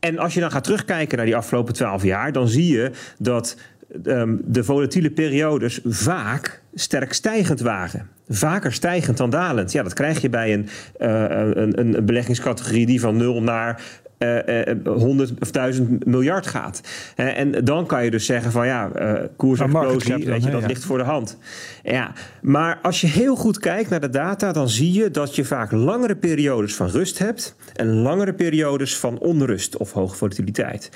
En 0.00 0.18
als 0.18 0.34
je 0.34 0.40
dan 0.40 0.50
gaat 0.50 0.64
terugkijken 0.64 1.16
naar 1.16 1.26
die 1.26 1.36
afgelopen 1.36 1.74
twaalf 1.74 2.02
jaar, 2.02 2.32
dan 2.32 2.48
zie 2.48 2.72
je 2.72 2.90
dat 3.18 3.56
ehm, 4.04 4.36
de 4.44 4.64
volatiele 4.64 5.10
periodes 5.10 5.80
vaak 5.84 6.62
sterk 6.74 7.12
stijgend 7.12 7.60
waren. 7.60 8.08
Vaker 8.28 8.72
stijgend 8.72 9.16
dan 9.16 9.30
dalend. 9.30 9.72
Ja, 9.72 9.82
dat 9.82 9.92
krijg 9.92 10.20
je 10.20 10.28
bij 10.28 10.52
een, 10.52 10.68
eh, 10.98 11.24
een, 11.54 11.96
een 11.96 12.04
beleggingscategorie 12.04 12.86
die 12.86 13.00
van 13.00 13.16
nul 13.16 13.42
naar 13.42 13.82
eh, 14.18 14.68
eh, 14.68 14.76
100 14.84 15.32
of 15.40 15.50
1000 15.50 16.06
miljard 16.06 16.46
gaat. 16.46 16.80
Eh, 17.16 17.38
en 17.38 17.64
dan 17.64 17.86
kan 17.86 18.04
je 18.04 18.10
dus 18.10 18.26
zeggen 18.26 18.52
van 18.52 18.66
ja, 18.66 18.90
eh 18.90 19.04
market 19.04 19.36
koersexplosie, 19.36 20.26
weet 20.26 20.44
je, 20.44 20.50
dat 20.50 20.60
ja. 20.60 20.66
ligt 20.66 20.84
voor 20.84 20.98
de 20.98 21.04
hand. 21.04 21.38
Ja, 21.82 22.12
maar 22.42 22.78
als 22.82 23.00
je 23.00 23.06
heel 23.06 23.36
goed 23.36 23.58
kijkt 23.58 23.90
naar 23.90 24.00
de 24.00 24.08
data, 24.08 24.52
dan 24.52 24.68
zie 24.68 24.92
je 24.92 25.10
dat 25.10 25.34
je 25.34 25.44
vaak 25.44 25.72
langere 25.72 26.16
periodes 26.16 26.74
van 26.74 26.88
rust 26.88 27.18
hebt 27.18 27.56
en 27.74 27.94
langere 27.94 28.34
periodes 28.34 28.96
van 28.96 29.18
onrust 29.18 29.76
of 29.76 29.92
hoge 29.92 30.16
volatiliteit. 30.16 30.90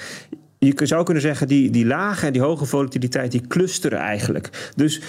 Je 0.58 0.72
zou 0.76 1.04
kunnen 1.04 1.22
zeggen, 1.22 1.48
die, 1.48 1.70
die 1.70 1.86
lage 1.86 2.26
en 2.26 2.32
die 2.32 2.42
hoge 2.42 2.64
volatiliteit, 2.64 3.32
die 3.32 3.46
clusteren 3.46 3.98
eigenlijk. 3.98 4.72
Dus 4.76 5.02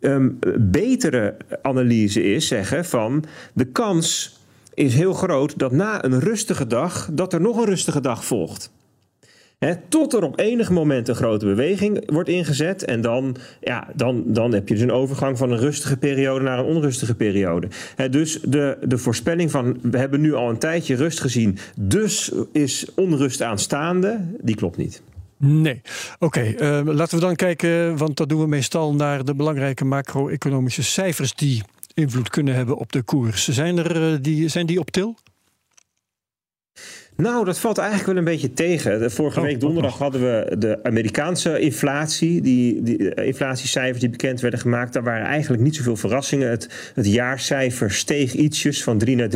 ehm, 0.00 0.30
betere 0.58 1.36
analyse 1.62 2.22
is 2.22 2.48
zeggen 2.48 2.84
van 2.84 3.24
de 3.52 3.64
kans 3.64 4.36
is 4.76 4.94
heel 4.94 5.12
groot 5.12 5.58
dat 5.58 5.72
na 5.72 6.04
een 6.04 6.20
rustige 6.20 6.66
dag, 6.66 7.08
dat 7.12 7.32
er 7.32 7.40
nog 7.40 7.56
een 7.56 7.64
rustige 7.64 8.00
dag 8.00 8.24
volgt. 8.24 8.70
Tot 9.88 10.12
er 10.12 10.22
op 10.22 10.38
enig 10.38 10.70
moment 10.70 11.08
een 11.08 11.14
grote 11.14 11.46
beweging 11.46 12.10
wordt 12.10 12.28
ingezet. 12.28 12.84
En 12.84 13.00
dan, 13.00 13.36
ja, 13.60 13.88
dan, 13.94 14.22
dan 14.26 14.52
heb 14.52 14.68
je 14.68 14.74
dus 14.74 14.82
een 14.82 14.92
overgang 14.92 15.38
van 15.38 15.50
een 15.50 15.58
rustige 15.58 15.96
periode 15.96 16.44
naar 16.44 16.58
een 16.58 16.64
onrustige 16.64 17.14
periode. 17.14 17.68
Dus 18.10 18.40
de, 18.40 18.78
de 18.82 18.98
voorspelling 18.98 19.50
van 19.50 19.78
we 19.82 19.98
hebben 19.98 20.20
nu 20.20 20.34
al 20.34 20.48
een 20.48 20.58
tijdje 20.58 20.96
rust 20.96 21.20
gezien, 21.20 21.58
dus 21.80 22.32
is 22.52 22.86
onrust 22.94 23.42
aanstaande, 23.42 24.20
die 24.40 24.54
klopt 24.54 24.76
niet. 24.76 25.02
Nee. 25.38 25.82
Oké, 26.18 26.40
eh, 26.40 26.80
laten 26.84 27.18
we 27.18 27.24
dan 27.24 27.36
kijken, 27.36 27.96
want 27.96 28.16
dat 28.16 28.28
doen 28.28 28.40
we 28.40 28.46
meestal 28.46 28.94
naar 28.94 29.24
de 29.24 29.34
belangrijke 29.34 29.84
macro-economische 29.84 30.82
cijfers 30.82 31.34
die 31.34 31.62
invloed 31.96 32.28
kunnen 32.28 32.54
hebben 32.54 32.76
op 32.76 32.92
de 32.92 33.02
koers. 33.02 33.48
Zijn, 33.48 33.78
er, 33.78 34.12
eh, 34.12 34.18
die, 34.20 34.48
zijn 34.48 34.66
die 34.66 34.80
op 34.80 34.90
til? 34.90 35.16
Nou, 37.16 37.44
dat 37.44 37.58
valt 37.58 37.78
eigenlijk 37.78 38.08
wel 38.08 38.16
een 38.16 38.24
beetje 38.24 38.52
tegen. 38.52 39.10
Vorige 39.10 39.40
Oh, 39.40 39.44
week 39.44 39.60
donderdag 39.60 39.98
hadden 39.98 40.20
we 40.20 40.58
de 40.58 40.78
Amerikaanse 40.82 41.58
inflatie. 41.58 42.40
Die, 42.40 42.82
die 42.82 43.14
eh, 43.14 43.26
inflatiecijfers 43.26 44.00
die 44.00 44.10
bekend 44.10 44.40
werden 44.40 44.60
gemaakt. 44.60 44.92
Daar 44.92 45.02
waren 45.02 45.26
eigenlijk 45.26 45.62
niet 45.62 45.76
zoveel 45.76 45.96
verrassingen. 45.96 46.50
Het, 46.50 46.92
het 46.94 47.06
jaarcijfer 47.06 47.90
steeg 47.90 48.32
ietsjes 48.32 48.82
van 48.82 48.98
3 48.98 49.16
naar 49.16 49.28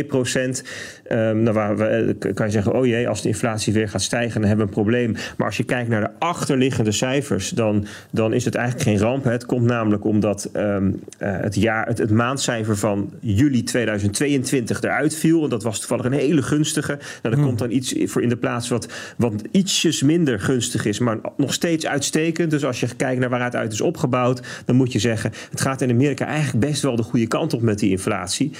3,2 0.00 0.06
procent. 0.06 0.62
Ehm, 1.04 1.42
nou, 1.42 1.54
waar 1.54 1.76
we, 1.76 1.84
eh, 1.84 2.34
kan 2.34 2.46
je 2.46 2.52
zeggen, 2.52 2.74
oh 2.74 2.86
jee, 2.86 3.08
als 3.08 3.22
de 3.22 3.28
inflatie 3.28 3.72
weer 3.72 3.88
gaat 3.88 4.02
stijgen, 4.02 4.40
dan 4.40 4.48
hebben 4.48 4.66
we 4.66 4.72
een 4.72 4.82
probleem. 4.82 5.14
Maar 5.36 5.46
als 5.46 5.56
je 5.56 5.64
kijkt 5.64 5.88
naar 5.88 6.00
de 6.00 6.10
achterliggende 6.18 6.92
cijfers, 6.92 7.50
dan, 7.50 7.86
dan 8.10 8.32
is 8.32 8.44
het 8.44 8.54
eigenlijk 8.54 8.88
geen 8.88 8.98
ramp. 8.98 9.24
Het 9.24 9.46
komt 9.46 9.64
namelijk 9.64 10.04
omdat 10.04 10.48
ehm, 10.52 10.90
eh, 11.18 11.36
het, 11.40 11.54
jaar, 11.54 11.86
het, 11.86 11.98
het 11.98 12.10
maandcijfer 12.10 12.76
van 12.76 13.12
juli 13.20 13.62
2022 13.62 14.82
eruit 14.82 15.14
viel. 15.16 15.44
En 15.44 15.50
dat 15.50 15.62
was 15.62 15.78
toevallig 15.78 16.04
een 16.04 16.12
hele 16.12 16.42
gunstige. 16.42 16.98
Nou, 17.22 17.36
er 17.36 17.42
komt 17.42 17.58
dan 17.58 17.70
iets 17.70 17.94
voor 18.04 18.22
in 18.22 18.28
de 18.28 18.36
plaats 18.36 18.68
wat, 18.68 18.88
wat 19.16 19.42
ietsjes 19.50 20.02
minder 20.02 20.40
gunstig 20.40 20.84
is, 20.84 20.98
maar 20.98 21.18
nog 21.36 21.52
steeds 21.52 21.86
uitstekend. 21.86 22.50
Dus 22.50 22.64
als 22.64 22.80
je 22.80 22.94
kijkt 22.96 23.20
naar 23.20 23.30
waaruit 23.30 23.52
het 23.52 23.62
uit 23.62 23.72
is 23.72 23.80
opgebouwd, 23.80 24.62
dan 24.64 24.76
moet 24.76 24.92
je 24.92 24.98
zeggen, 24.98 25.32
het 25.50 25.60
gaat 25.60 25.80
in 25.80 25.90
Amerika 25.90 26.26
eigenlijk 26.26 26.66
best 26.66 26.82
wel 26.82 26.96
de 26.96 27.02
goede 27.02 27.26
kant 27.26 27.52
op 27.52 27.62
met 27.62 27.78
die 27.78 27.90
inflatie. 27.90 28.50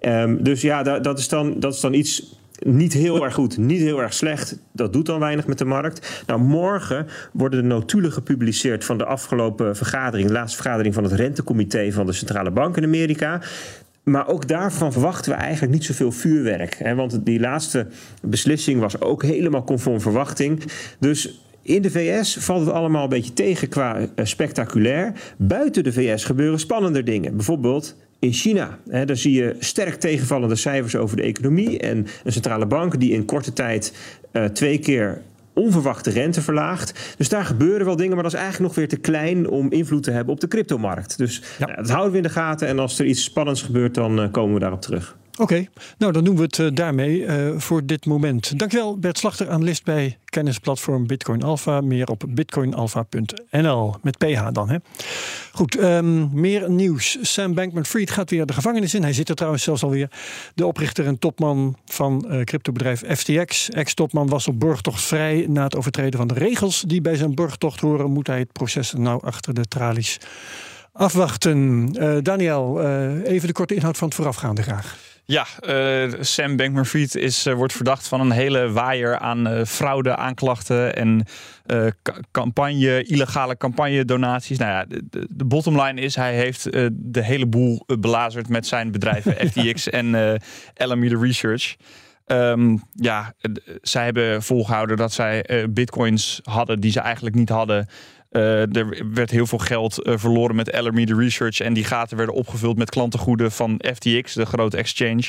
Ehm, 0.00 0.42
dus 0.42 0.60
ja, 0.60 0.82
dat, 0.82 1.04
dat, 1.04 1.18
is 1.18 1.28
dan, 1.28 1.60
dat 1.60 1.74
is 1.74 1.80
dan 1.80 1.92
iets 1.92 2.40
niet 2.64 2.92
heel 2.92 3.24
erg 3.24 3.34
goed, 3.34 3.58
niet 3.58 3.80
heel 3.80 4.02
erg 4.02 4.14
slecht. 4.14 4.58
Dat 4.72 4.92
doet 4.92 5.06
dan 5.06 5.20
weinig 5.20 5.46
met 5.46 5.58
de 5.58 5.64
markt. 5.64 6.22
Nou, 6.26 6.40
morgen 6.40 7.06
worden 7.32 7.60
de 7.60 7.66
notulen 7.66 8.12
gepubliceerd 8.12 8.84
van 8.84 8.98
de 8.98 9.04
afgelopen 9.04 9.76
vergadering, 9.76 10.28
de 10.28 10.34
laatste 10.34 10.62
vergadering 10.62 10.94
van 10.94 11.04
het 11.04 11.12
rentecomité 11.12 11.92
van 11.92 12.06
de 12.06 12.12
centrale 12.12 12.50
bank 12.50 12.76
in 12.76 12.84
Amerika. 12.84 13.40
Maar 14.02 14.28
ook 14.28 14.48
daarvan 14.48 14.92
verwachten 14.92 15.32
we 15.32 15.38
eigenlijk 15.38 15.72
niet 15.72 15.84
zoveel 15.84 16.12
vuurwerk. 16.12 16.78
Hè? 16.78 16.94
Want 16.94 17.24
die 17.24 17.40
laatste 17.40 17.86
beslissing 18.22 18.80
was 18.80 19.00
ook 19.00 19.22
helemaal 19.22 19.64
conform 19.64 20.00
verwachting. 20.00 20.62
Dus 20.98 21.42
in 21.62 21.82
de 21.82 21.90
VS 21.90 22.36
valt 22.36 22.66
het 22.66 22.74
allemaal 22.74 23.02
een 23.02 23.08
beetje 23.08 23.32
tegen 23.32 23.68
qua 23.68 23.98
eh, 23.98 24.24
spectaculair. 24.24 25.12
Buiten 25.36 25.84
de 25.84 25.92
VS 25.92 26.24
gebeuren 26.24 26.58
spannender 26.58 27.04
dingen. 27.04 27.36
Bijvoorbeeld 27.36 27.96
in 28.18 28.32
China. 28.32 28.78
Daar 28.84 29.16
zie 29.16 29.32
je 29.32 29.56
sterk 29.58 29.94
tegenvallende 29.94 30.56
cijfers 30.56 30.96
over 30.96 31.16
de 31.16 31.22
economie. 31.22 31.78
En 31.78 32.06
een 32.24 32.32
centrale 32.32 32.66
bank 32.66 33.00
die 33.00 33.12
in 33.12 33.24
korte 33.24 33.52
tijd 33.52 33.92
uh, 34.32 34.44
twee 34.44 34.78
keer 34.78 35.22
onverwachte 35.54 36.10
rente 36.10 36.42
verlaagt. 36.42 37.14
Dus 37.16 37.28
daar 37.28 37.44
gebeuren 37.44 37.86
wel 37.86 37.96
dingen, 37.96 38.14
maar 38.14 38.22
dat 38.22 38.32
is 38.32 38.38
eigenlijk 38.38 38.68
nog 38.68 38.76
weer 38.76 38.88
te 38.88 38.96
klein 38.96 39.48
om 39.48 39.70
invloed 39.70 40.02
te 40.02 40.10
hebben 40.10 40.34
op 40.34 40.40
de 40.40 40.48
cryptomarkt. 40.48 41.18
Dus 41.18 41.42
ja. 41.58 41.66
dat 41.66 41.90
houden 41.90 42.10
we 42.10 42.16
in 42.16 42.22
de 42.22 42.28
gaten. 42.28 42.68
En 42.68 42.78
als 42.78 42.98
er 42.98 43.06
iets 43.06 43.24
spannends 43.24 43.62
gebeurt, 43.62 43.94
dan 43.94 44.20
uh, 44.20 44.30
komen 44.30 44.54
we 44.54 44.60
daarop 44.60 44.80
terug. 44.80 45.16
Oké, 45.38 45.66
nou 45.98 46.12
dan 46.12 46.24
doen 46.24 46.36
we 46.36 46.42
het 46.42 46.58
uh, 46.58 46.68
daarmee 46.74 47.18
uh, 47.18 47.58
voor 47.58 47.86
dit 47.86 48.06
moment. 48.06 48.58
Dankjewel 48.58 48.98
Bert 48.98 49.18
Slachter, 49.18 49.50
analist 49.50 49.84
bij 49.84 50.18
kennisplatform 50.24 51.06
Bitcoin 51.06 51.42
Alpha. 51.42 51.80
Meer 51.80 52.08
op 52.08 52.24
bitcoinalpha.nl, 52.28 53.94
met 54.02 54.18
PH 54.18 54.48
dan. 54.52 54.68
Hè? 54.68 54.76
Goed, 55.52 55.78
um, 55.78 56.30
meer 56.32 56.70
nieuws. 56.70 57.18
Sam 57.20 57.54
Bankman-Fried 57.54 58.10
gaat 58.10 58.30
weer 58.30 58.46
de 58.46 58.52
gevangenis 58.52 58.94
in. 58.94 59.02
Hij 59.02 59.12
zit 59.12 59.28
er 59.28 59.34
trouwens 59.34 59.62
zelfs 59.62 59.82
alweer. 59.82 60.10
De 60.54 60.66
oprichter 60.66 61.06
en 61.06 61.18
topman 61.18 61.76
van 61.84 62.24
uh, 62.28 62.42
cryptobedrijf 62.42 63.02
FTX. 63.08 63.70
Ex-topman 63.70 64.28
was 64.28 64.48
op 64.48 64.60
borgtocht 64.60 65.02
vrij. 65.02 65.46
Na 65.48 65.62
het 65.62 65.76
overtreden 65.76 66.18
van 66.18 66.28
de 66.28 66.34
regels 66.34 66.84
die 66.86 67.00
bij 67.00 67.16
zijn 67.16 67.34
borgtocht 67.34 67.80
horen... 67.80 68.10
moet 68.10 68.26
hij 68.26 68.38
het 68.38 68.52
proces 68.52 68.92
nou 68.92 69.22
achter 69.24 69.54
de 69.54 69.64
tralies 69.68 70.20
afwachten. 70.92 71.86
Daniel, 72.22 72.82
even 73.24 73.46
de 73.46 73.54
korte 73.54 73.74
inhoud 73.74 73.96
van 73.96 74.08
het 74.08 74.16
voorafgaande 74.16 74.62
graag. 74.62 75.11
Ja, 75.24 75.46
uh, 75.66 76.12
Sam 76.20 76.56
Bankman-Fried 76.56 77.14
is, 77.14 77.46
uh, 77.46 77.54
wordt 77.54 77.72
verdacht 77.72 78.08
van 78.08 78.20
een 78.20 78.30
hele 78.30 78.70
waaier 78.70 79.18
aan 79.18 79.48
uh, 79.48 79.64
fraude, 79.64 80.16
aanklachten 80.16 80.96
en 80.96 81.26
campagne, 82.30 83.02
illegale 83.02 83.56
campagne-donaties. 83.56 84.58
Nou 84.58 84.70
ja, 84.70 84.84
de, 84.88 85.28
de 85.30 85.44
bottom 85.44 85.80
line 85.80 86.00
is, 86.00 86.14
hij 86.14 86.34
heeft 86.34 86.72
de 86.92 87.24
hele 87.24 87.46
boel 87.46 87.84
belazerd 88.00 88.48
met 88.48 88.66
zijn 88.66 88.90
bedrijven 88.90 89.34
FTX 89.48 89.90
en 89.90 90.38
Alameda 90.76 91.18
Research. 91.18 91.76
Um, 92.26 92.82
ja, 92.92 93.34
zij 93.82 94.04
hebben 94.04 94.42
volgehouden 94.42 94.96
dat 94.96 95.12
zij 95.12 95.66
bitcoins 95.70 96.40
hadden 96.42 96.80
die 96.80 96.90
ze 96.90 97.00
eigenlijk 97.00 97.34
niet 97.34 97.48
hadden. 97.48 97.88
Uh, 98.32 98.76
er 98.76 99.06
werd 99.12 99.30
heel 99.30 99.46
veel 99.46 99.58
geld 99.58 100.06
uh, 100.06 100.14
verloren 100.16 100.56
met 100.56 100.72
Alameda 100.72 101.16
Research. 101.16 101.60
En 101.60 101.72
die 101.72 101.84
gaten 101.84 102.16
werden 102.16 102.34
opgevuld 102.34 102.78
met 102.78 102.90
klantengoeden 102.90 103.52
van 103.52 103.80
FTX, 103.94 104.34
de 104.34 104.46
grote 104.46 104.76
exchange. 104.76 105.22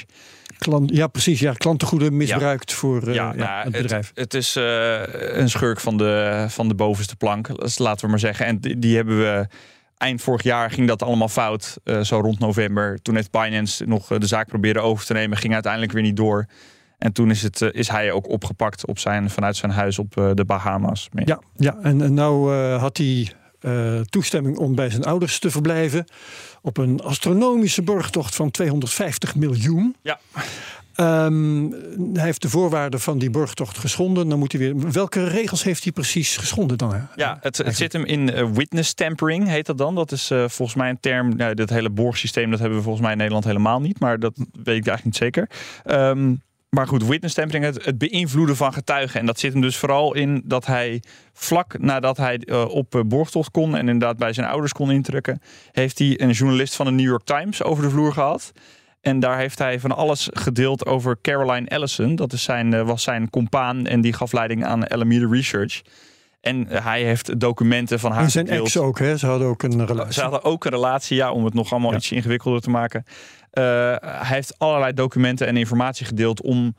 Klant, 0.58 0.96
ja, 0.96 1.08
precies. 1.08 1.40
Ja, 1.40 1.54
klantengoeden 1.54 2.18
misbruikt 2.18 2.72
ja. 2.72 2.78
voor 2.78 3.08
uh, 3.08 3.14
ja, 3.14 3.34
ja, 3.38 3.62
het 3.64 3.72
bedrijf. 3.72 4.08
Het, 4.08 4.20
het 4.20 4.34
is 4.34 4.56
een 5.40 5.50
schurk 5.50 5.80
van 5.80 5.98
de, 5.98 6.46
van 6.50 6.68
de 6.68 6.76
bovenste 6.76 7.16
plank, 7.16 7.50
laten 7.78 8.06
we 8.06 8.12
maar 8.12 8.20
zeggen. 8.20 8.46
En 8.46 8.60
die, 8.60 8.80
die 8.80 8.96
hebben 8.96 9.18
we 9.18 9.48
eind 10.04 10.22
vorig 10.22 10.44
jaar 10.44 10.72
ging 10.72 10.88
dat 10.88 11.04
allemaal 11.04 11.30
fout. 11.30 11.78
Uh, 11.84 12.02
zo 12.02 12.20
rond 12.20 12.40
november. 12.40 13.02
Toen 13.02 13.16
heeft 13.16 13.32
Binance 13.32 13.86
nog 13.86 14.08
de 14.08 14.28
zaak 14.28 14.48
proberen 14.48 14.84
over 14.84 15.06
te 15.06 15.14
nemen. 15.14 15.38
Ging 15.38 15.54
uiteindelijk 15.54 15.92
weer 15.92 16.02
niet 16.02 16.18
door. 16.18 16.46
En 17.04 17.12
toen 17.12 17.30
is, 17.30 17.42
het, 17.42 17.62
eh, 17.62 17.70
is 17.72 17.88
hij 17.88 18.12
ook 18.12 18.30
opgepakt 18.30 18.86
op 18.88 19.00
zijn, 19.00 19.30
vanuit 19.30 19.56
zijn 19.56 19.72
huis 19.72 20.00
op 20.00 20.18
eh, 20.18 20.30
de 20.34 20.46
Bahama's. 20.46 21.10
Ja, 21.26 21.40
ja, 21.56 21.78
en, 21.82 22.02
en 22.02 22.14
nou 22.14 22.56
uh, 22.56 22.80
had 22.82 22.98
hij 22.98 23.32
uh, 23.62 24.00
toestemming 24.00 24.58
om 24.58 24.76
bij 24.76 24.90
zijn 24.90 25.04
ouders 25.04 25.40
te 25.40 25.52
verblijven. 25.52 26.06
Op 26.62 26.78
een 26.78 27.02
astronomische 27.02 27.82
borgtocht 27.82 28.36
van 28.36 28.52
250 28.52 29.36
miljoen. 29.36 29.96
Ja. 30.02 30.20
Um, 30.96 31.72
hij 32.14 32.24
heeft 32.24 32.42
de 32.42 32.50
voorwaarden 32.50 33.00
van 33.00 33.18
die 33.18 33.30
borgtocht 33.30 33.78
geschonden. 33.78 34.30
Dan 34.30 34.40
moet 34.40 34.52
hij 34.52 34.62
weer. 34.62 34.92
Welke 34.92 35.28
regels 35.28 35.64
heeft 35.64 35.84
hij 35.84 35.92
precies 35.92 36.38
geschonden 36.38 36.78
dan? 36.78 37.08
Ja, 37.16 37.38
het, 37.42 37.58
het 37.58 37.76
zit 37.76 37.94
hem 37.94 38.06
in 38.06 38.30
uh, 38.30 38.52
witness 38.52 38.94
tampering, 38.94 39.48
heet 39.48 39.66
dat 39.66 39.78
dan. 39.78 39.96
Dat 39.96 40.12
is 40.12 40.32
uh, 40.32 40.48
volgens 40.48 40.78
mij 40.78 40.90
een 40.90 41.00
term. 41.00 41.36
Nou, 41.36 41.54
dit 41.54 41.70
hele 41.70 41.90
borgsysteem, 41.90 42.50
dat 42.50 42.60
hebben 42.60 42.78
we 42.78 42.84
volgens 42.84 43.04
mij 43.04 43.12
in 43.12 43.18
Nederland 43.18 43.46
helemaal 43.46 43.82
niet. 43.82 44.00
Maar 44.00 44.20
dat 44.20 44.34
weet 44.36 44.78
ik 44.78 44.88
eigenlijk 44.88 45.04
niet 45.04 45.16
zeker. 45.16 45.50
Um, 45.86 46.42
maar 46.74 46.88
goed, 46.88 47.06
witness 47.08 47.36
tampering, 47.36 47.66
het, 47.66 47.86
het, 47.86 47.98
beïnvloeden 47.98 48.56
van 48.56 48.74
getuigen. 48.74 49.20
En 49.20 49.26
dat 49.26 49.40
zit 49.40 49.52
hem 49.52 49.62
dus 49.62 49.78
vooral 49.78 50.16
in 50.16 50.42
dat 50.46 50.66
hij 50.66 51.02
vlak 51.34 51.80
nadat 51.80 52.18
hij 52.18 52.42
uh, 52.46 52.66
op 52.66 52.96
uh, 52.96 53.02
borgtocht 53.06 53.52
kon 53.52 53.76
en 53.76 53.88
inderdaad 53.88 54.18
bij 54.18 54.34
zijn 54.34 54.48
ouders 54.48 54.74
kon 54.74 54.92
intrekken, 54.92 55.42
heeft 55.72 56.00
hij 56.00 56.22
een 56.22 56.32
journalist 56.32 56.76
van 56.76 56.86
de 56.86 56.92
New 56.92 57.06
York 57.06 57.24
Times 57.24 57.64
over 57.64 57.84
de 57.84 57.90
vloer 57.90 58.14
gehad. 58.14 58.52
En 59.02 59.20
daar 59.20 59.38
heeft 59.38 59.60
hij 59.60 59.80
van 59.80 59.96
alles 59.96 60.30
gedeeld 60.32 60.86
over 60.86 61.18
Caroline 61.22 61.68
Ellison. 61.68 62.16
Dat 62.16 62.34
is 62.34 62.44
zijn, 62.44 62.74
uh, 62.74 62.82
was 62.82 63.04
zijn 63.04 63.30
compaan 63.30 63.86
en 63.86 64.02
die 64.02 64.14
gaf 64.14 64.32
leiding 64.32 64.66
aan 64.66 64.88
Alameda 64.88 65.28
Research. 65.30 65.82
En 66.44 66.68
hij 66.68 67.04
heeft 67.04 67.40
documenten 67.40 68.00
van 68.00 68.12
haar. 68.12 68.24
En 68.24 68.32
zijn 68.32 68.48
gedeeld. 68.48 68.66
ex 68.66 68.78
ook, 68.78 69.00
hè? 69.00 69.18
Ze 69.18 69.26
hadden 69.26 69.48
ook 69.48 69.64
een 69.64 69.86
relatie. 69.86 70.14
Ze 70.14 70.22
hadden 70.22 70.44
ook 70.44 70.66
een 70.66 70.72
relatie, 70.72 71.16
ja, 71.18 71.32
om 71.32 71.46
het 71.46 71.54
nog 71.54 71.72
allemaal 71.72 71.92
ja. 71.92 71.98
iets 71.98 72.12
ingewikkelder 72.12 72.62
te 72.62 72.70
maken. 72.70 73.06
Uh, 73.08 73.64
hij 74.00 74.36
heeft 74.36 74.60
allerlei 74.60 74.94
documenten 74.94 75.48
en 75.48 75.58
informatie 75.58 76.06
gedeeld 76.06 76.42
om 76.42 76.76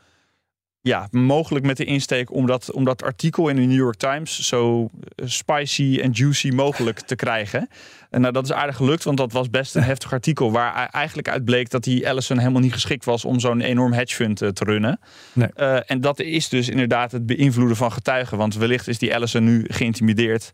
ja, 0.84 1.08
mogelijk 1.10 1.66
met 1.66 1.76
de 1.76 1.84
insteek 1.84 2.32
om 2.32 2.46
dat, 2.46 2.72
om 2.72 2.84
dat 2.84 3.02
artikel 3.02 3.48
in 3.48 3.56
de 3.56 3.62
New 3.62 3.76
York 3.76 3.96
Times 3.96 4.48
zo 4.48 4.90
spicy 5.16 5.98
en 6.02 6.10
juicy 6.10 6.48
mogelijk 6.48 7.00
te 7.00 7.16
krijgen. 7.16 7.68
En 8.10 8.20
nou, 8.20 8.32
dat 8.32 8.44
is 8.44 8.52
aardig 8.52 8.76
gelukt, 8.76 9.04
want 9.04 9.16
dat 9.16 9.32
was 9.32 9.50
best 9.50 9.74
een 9.74 9.82
heftig 9.82 10.12
artikel 10.12 10.52
waar 10.52 10.88
eigenlijk 10.90 11.28
uit 11.28 11.44
bleek 11.44 11.70
dat 11.70 11.84
die 11.84 12.04
Ellison 12.04 12.38
helemaal 12.38 12.60
niet 12.60 12.72
geschikt 12.72 13.04
was 13.04 13.24
om 13.24 13.40
zo'n 13.40 13.60
enorm 13.60 13.92
hedge 13.92 14.14
fund 14.14 14.36
te 14.36 14.64
runnen. 14.64 15.00
Nee. 15.32 15.48
Uh, 15.56 15.90
en 15.90 16.00
dat 16.00 16.20
is 16.20 16.48
dus 16.48 16.68
inderdaad 16.68 17.12
het 17.12 17.26
beïnvloeden 17.26 17.76
van 17.76 17.92
getuigen, 17.92 18.38
want 18.38 18.56
wellicht 18.56 18.88
is 18.88 18.98
die 18.98 19.12
Ellison 19.12 19.44
nu 19.44 19.64
geïntimideerd. 19.68 20.52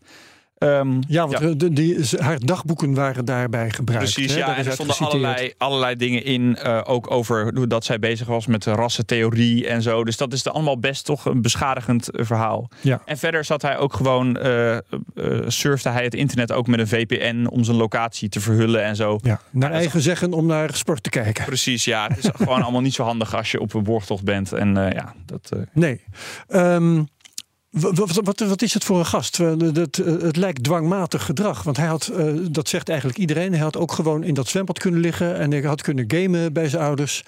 Um, 0.63 0.99
ja, 1.07 1.27
want 1.27 1.43
ja. 1.43 1.53
De, 1.53 1.73
die, 1.73 2.05
haar 2.17 2.39
dagboeken 2.39 2.93
waren 2.93 3.25
daarbij 3.25 3.69
gebruikt. 3.69 4.13
Precies, 4.13 4.33
hè? 4.33 4.37
ja. 4.37 4.57
En 4.57 4.65
er 4.65 4.71
stonden 4.71 4.97
allerlei, 4.97 5.53
allerlei 5.57 5.95
dingen 5.95 6.23
in, 6.25 6.57
uh, 6.63 6.81
ook 6.83 7.11
over 7.11 7.67
dat 7.69 7.85
zij 7.85 7.99
bezig 7.99 8.27
was 8.27 8.47
met 8.47 8.65
rassentheorie 8.65 9.67
en 9.67 9.81
zo. 9.81 10.03
Dus 10.03 10.17
dat 10.17 10.33
is 10.33 10.47
allemaal 10.47 10.79
best 10.79 11.05
toch 11.05 11.25
een 11.25 11.41
beschadigend 11.41 12.09
verhaal. 12.11 12.69
Ja. 12.81 13.01
En 13.05 13.17
verder 13.17 13.45
zat 13.45 13.61
hij 13.61 13.77
ook 13.77 13.93
gewoon, 13.93 14.37
uh, 14.45 14.73
uh, 14.73 14.79
surfde 15.47 15.89
hij 15.89 16.03
het 16.03 16.13
internet 16.13 16.51
ook 16.51 16.67
met 16.67 16.79
een 16.79 16.87
VPN 16.87 17.47
om 17.49 17.63
zijn 17.63 17.77
locatie 17.77 18.29
te 18.29 18.39
verhullen 18.39 18.83
en 18.83 18.95
zo. 18.95 19.19
Ja, 19.21 19.41
naar 19.51 19.71
eigen 19.71 19.97
is... 19.97 20.05
zeggen 20.05 20.33
om 20.33 20.45
naar 20.45 20.75
sport 20.75 21.03
te 21.03 21.09
kijken. 21.09 21.45
Precies, 21.45 21.85
ja. 21.85 22.07
Het 22.07 22.17
is 22.17 22.29
gewoon 22.45 22.61
allemaal 22.61 22.81
niet 22.81 22.93
zo 22.93 23.03
handig 23.03 23.35
als 23.35 23.51
je 23.51 23.59
op 23.59 23.73
een 23.73 23.83
borgtocht 23.83 24.23
bent. 24.23 24.53
En 24.53 24.73
ja, 24.75 25.13
dat... 25.25 25.51
Nee. 25.73 26.01
Um, 26.49 27.07
wat, 27.71 28.21
wat, 28.23 28.39
wat, 28.39 28.61
is 28.61 28.73
het 28.73 28.83
voor 28.83 28.99
een 28.99 29.05
gast? 29.05 29.37
Het, 29.37 29.97
het 29.97 30.35
lijkt 30.35 30.63
dwangmatig 30.63 31.25
gedrag. 31.25 31.63
Want 31.63 31.77
hij 31.77 31.87
had, 31.87 32.11
dat 32.51 32.69
zegt 32.69 32.89
eigenlijk 32.89 33.19
iedereen, 33.19 33.51
hij 33.51 33.61
had 33.61 33.77
ook 33.77 33.91
gewoon 33.91 34.23
in 34.23 34.33
dat 34.33 34.47
zwembad 34.47 34.79
kunnen 34.79 34.99
liggen 34.99 35.37
en 35.37 35.51
hij 35.51 35.61
had 35.61 35.81
kunnen 35.81 36.05
gamen 36.07 36.53
bij 36.53 36.69
zijn 36.69 36.83
ouders. 36.83 37.23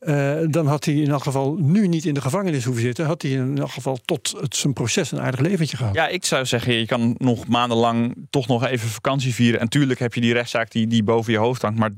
Uh, 0.00 0.36
dan 0.46 0.66
had 0.66 0.84
hij 0.84 0.94
in 0.94 1.10
elk 1.10 1.22
geval 1.22 1.56
nu 1.58 1.88
niet 1.88 2.04
in 2.04 2.14
de 2.14 2.20
gevangenis 2.20 2.64
hoeven 2.64 2.82
zitten. 2.82 3.06
Had 3.06 3.22
hij 3.22 3.30
in 3.30 3.58
elk 3.58 3.70
geval 3.70 3.98
tot 4.04 4.34
het, 4.40 4.56
zijn 4.56 4.72
proces 4.72 5.12
een 5.12 5.20
aardig 5.20 5.40
leventje 5.40 5.76
gehad. 5.76 5.94
Ja, 5.94 6.08
ik 6.08 6.24
zou 6.24 6.46
zeggen, 6.46 6.74
je 6.74 6.86
kan 6.86 7.14
nog 7.18 7.46
maandenlang 7.46 8.14
toch 8.30 8.46
nog 8.46 8.64
even 8.64 8.88
vakantie 8.88 9.34
vieren. 9.34 9.60
En 9.60 9.68
tuurlijk 9.68 9.98
heb 9.98 10.14
je 10.14 10.20
die 10.20 10.32
rechtszaak 10.32 10.70
die, 10.70 10.86
die 10.86 11.02
boven 11.02 11.32
je 11.32 11.38
hoofd 11.38 11.62
hangt. 11.62 11.78
Maar 11.78 11.90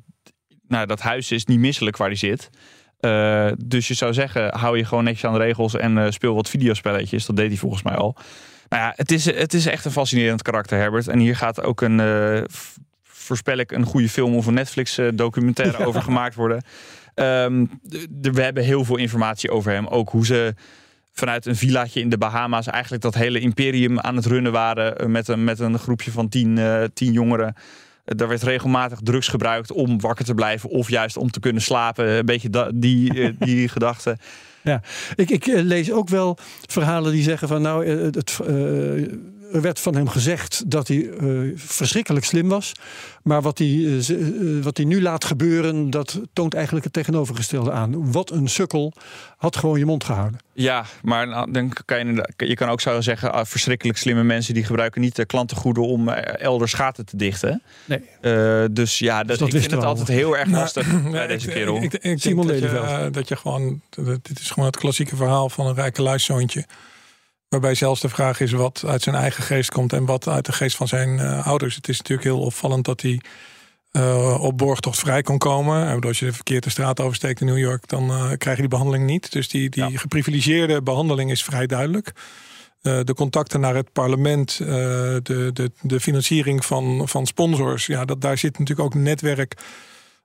nou, 0.69 0.87
dat 0.87 1.01
huis 1.01 1.31
is 1.31 1.45
niet 1.45 1.59
misselijk 1.59 1.97
waar 1.97 2.09
hij 2.09 2.17
zit. 2.17 2.51
Uh, 3.05 3.53
dus 3.65 3.89
je 3.89 3.95
zou 3.95 4.13
zeggen, 4.13 4.59
hou 4.59 4.77
je 4.77 4.85
gewoon 4.85 5.05
netjes 5.05 5.25
aan 5.25 5.33
de 5.33 5.39
regels 5.39 5.77
en 5.77 5.97
uh, 5.97 6.11
speel 6.11 6.35
wat 6.35 6.49
videospelletjes. 6.49 7.27
Dat 7.27 7.37
deed 7.37 7.49
hij 7.49 7.57
volgens 7.57 7.83
mij 7.83 7.95
al. 7.95 8.17
Nou 8.69 8.83
ja, 8.83 8.93
het 8.97 9.11
is, 9.13 9.25
het 9.25 9.55
is 9.55 9.67
echt 9.67 9.85
een 9.85 9.91
fascinerend 9.91 10.43
karakter, 10.43 10.79
Herbert. 10.79 11.09
En 11.09 11.19
hier 11.19 11.37
gaat 11.37 11.63
ook 11.63 11.81
een, 11.81 11.99
uh, 11.99 12.43
voorspel 13.03 13.57
ik, 13.57 13.73
een 13.73 13.85
goede 13.85 14.09
film 14.09 14.35
of 14.35 14.47
een 14.47 14.55
Netflix 14.55 14.99
documentaire 15.15 15.79
ja. 15.79 15.85
over 15.89 16.03
gemaakt 16.03 16.35
worden. 16.35 16.63
Um, 17.15 17.81
we 18.23 18.43
hebben 18.43 18.65
heel 18.65 18.85
veel 18.85 18.97
informatie 18.97 19.51
over 19.51 19.73
hem. 19.73 19.87
Ook 19.87 20.11
hoe 20.11 20.27
ze 20.27 20.55
vanuit 21.13 21.47
een 21.47 21.57
villaatje 21.57 22.01
in 22.01 22.09
de 22.09 22.19
Bahama's 22.19 22.67
eigenlijk 22.67 23.03
dat 23.03 23.15
hele 23.15 23.41
imperium 23.41 24.01
aan 24.01 24.17
het 24.17 24.27
runnen 24.27 24.53
waren. 24.53 25.11
Met 25.11 25.29
een, 25.29 25.45
met 25.45 25.59
een 25.59 25.79
groepje 25.79 26.11
van 26.11 26.29
tien, 26.29 26.61
tien 26.95 27.13
jongeren. 27.13 27.55
Er 28.17 28.29
werd 28.29 28.43
regelmatig 28.43 28.99
drugs 29.03 29.29
gebruikt 29.29 29.73
om 29.73 30.01
wakker 30.01 30.25
te 30.25 30.35
blijven 30.35 30.71
of 30.71 30.89
juist 30.89 31.17
om 31.17 31.31
te 31.31 31.41
kunnen 31.41 31.63
slapen. 31.63 32.09
Een 32.09 32.27
beetje 32.27 32.73
die, 32.75 33.37
die 33.47 33.69
gedachte. 33.69 34.17
Ja, 34.63 34.83
ik, 35.15 35.31
ik 35.31 35.47
lees 35.47 35.93
ook 35.93 36.09
wel 36.09 36.39
verhalen 36.69 37.13
die 37.13 37.23
zeggen 37.23 37.49
van 37.49 37.63
nou, 37.63 37.87
het, 37.87 38.39
uh, 38.49 39.09
er 39.53 39.61
werd 39.61 39.81
van 39.81 39.95
hem 39.95 40.09
gezegd 40.09 40.63
dat 40.67 40.89
hij 40.89 40.97
uh, 40.97 41.53
verschrikkelijk 41.57 42.25
slim 42.25 42.49
was. 42.49 42.73
Maar 43.23 43.43
wat 43.43 43.59
hij, 43.59 43.69
uh, 43.69 44.63
wat 44.63 44.77
hij 44.77 44.87
nu 44.87 45.03
laat 45.03 45.25
gebeuren, 45.25 45.91
dat 45.91 46.21
toont 46.33 46.55
eigenlijk 46.55 46.85
het 46.85 46.93
tegenovergestelde 46.93 47.73
aan. 47.73 48.13
Wat 48.13 48.31
een 48.31 48.49
sukkel, 48.49 48.93
had 49.37 49.57
gewoon 49.57 49.79
je 49.79 49.85
mond 49.85 50.05
gehouden. 50.05 50.41
Ja, 50.53 50.85
maar 51.03 51.29
nou, 51.29 51.53
dan 51.53 51.73
kan 51.85 52.07
je, 52.07 52.29
je 52.37 52.55
kan 52.55 52.69
ook 52.69 52.81
zo 52.81 53.01
zeggen, 53.01 53.33
ah, 53.33 53.45
verschrikkelijk 53.45 53.99
slimme 53.99 54.23
mensen 54.23 54.55
die 54.55 54.65
gebruiken 54.65 55.01
niet 55.01 55.17
de 55.17 55.25
klantengoeden 55.25 55.87
om 55.87 56.09
elders 56.09 56.73
gaten 56.73 57.07
te 57.07 57.17
dichten. 57.17 57.63
Nee. 57.85 58.03
Uh, 58.21 58.65
dus 58.71 58.99
ja, 58.99 59.19
dat, 59.19 59.27
dus 59.27 59.39
dat 59.39 59.49
ik 59.49 59.61
vind 59.61 59.71
het 59.71 59.85
altijd 59.85 60.09
heel 60.09 60.37
erg 60.37 60.51
lastig 60.51 60.93
nou, 60.93 61.11
bij 61.11 61.27
deze 61.27 61.49
ik, 61.49 61.55
kerel. 61.55 61.77
Ik, 61.77 61.93
ik, 61.93 62.03
ik 62.05 62.21
Simon 62.21 62.47
denk 62.47 62.61
dat 62.61 62.71
je, 62.71 63.11
dat 63.11 63.29
je 63.29 63.37
gewoon, 63.37 63.81
dit 64.23 64.41
is 64.41 64.51
gewoon 64.51 64.69
het 64.69 64.77
klassieke 64.77 65.17
verhaal 65.17 65.49
van 65.49 65.67
een 65.67 65.75
rijke 65.75 66.03
luiszoontje. 66.03 66.65
Waarbij 67.53 67.75
zelfs 67.75 68.01
de 68.01 68.09
vraag 68.09 68.41
is 68.41 68.53
wat 68.53 68.85
uit 68.87 69.03
zijn 69.03 69.15
eigen 69.15 69.43
geest 69.43 69.71
komt 69.71 69.93
en 69.93 70.05
wat 70.05 70.29
uit 70.29 70.47
de 70.47 70.53
geest 70.53 70.77
van 70.77 70.89
zijn 70.89 71.09
uh, 71.09 71.47
ouders. 71.47 71.75
Het 71.75 71.89
is 71.89 71.99
natuurlijk 71.99 72.29
heel 72.29 72.41
opvallend 72.41 72.85
dat 72.85 73.01
hij 73.01 73.21
uh, 73.93 74.41
op 74.41 74.59
borgtocht 74.59 74.99
vrij 74.99 75.23
kon 75.23 75.39
komen. 75.39 75.87
En 75.87 76.01
als 76.01 76.19
je 76.19 76.33
de 76.45 76.71
straat 76.71 77.01
oversteekt 77.01 77.41
in 77.41 77.47
New 77.47 77.59
York, 77.59 77.89
dan 77.89 78.11
uh, 78.11 78.31
krijg 78.39 78.57
je 78.57 78.63
die 78.63 78.71
behandeling 78.71 79.07
niet. 79.07 79.33
Dus 79.33 79.49
die, 79.49 79.71
die 79.71 79.99
geprivilegeerde 79.99 80.83
behandeling 80.83 81.31
is 81.31 81.45
vrij 81.45 81.67
duidelijk. 81.67 82.13
De 82.81 83.15
contacten 83.15 83.61
naar 83.61 83.75
het 83.75 83.93
parlement, 83.93 84.59
de, 84.59 85.51
de, 85.53 85.71
de 85.81 86.01
financiering 86.01 86.65
van, 86.65 87.09
van 87.09 87.27
sponsors, 87.27 87.87
ja, 87.87 88.05
dat, 88.05 88.21
daar 88.21 88.39
zit 88.39 88.59
natuurlijk 88.59 88.89
ook 88.89 88.95
netwerk 88.95 89.55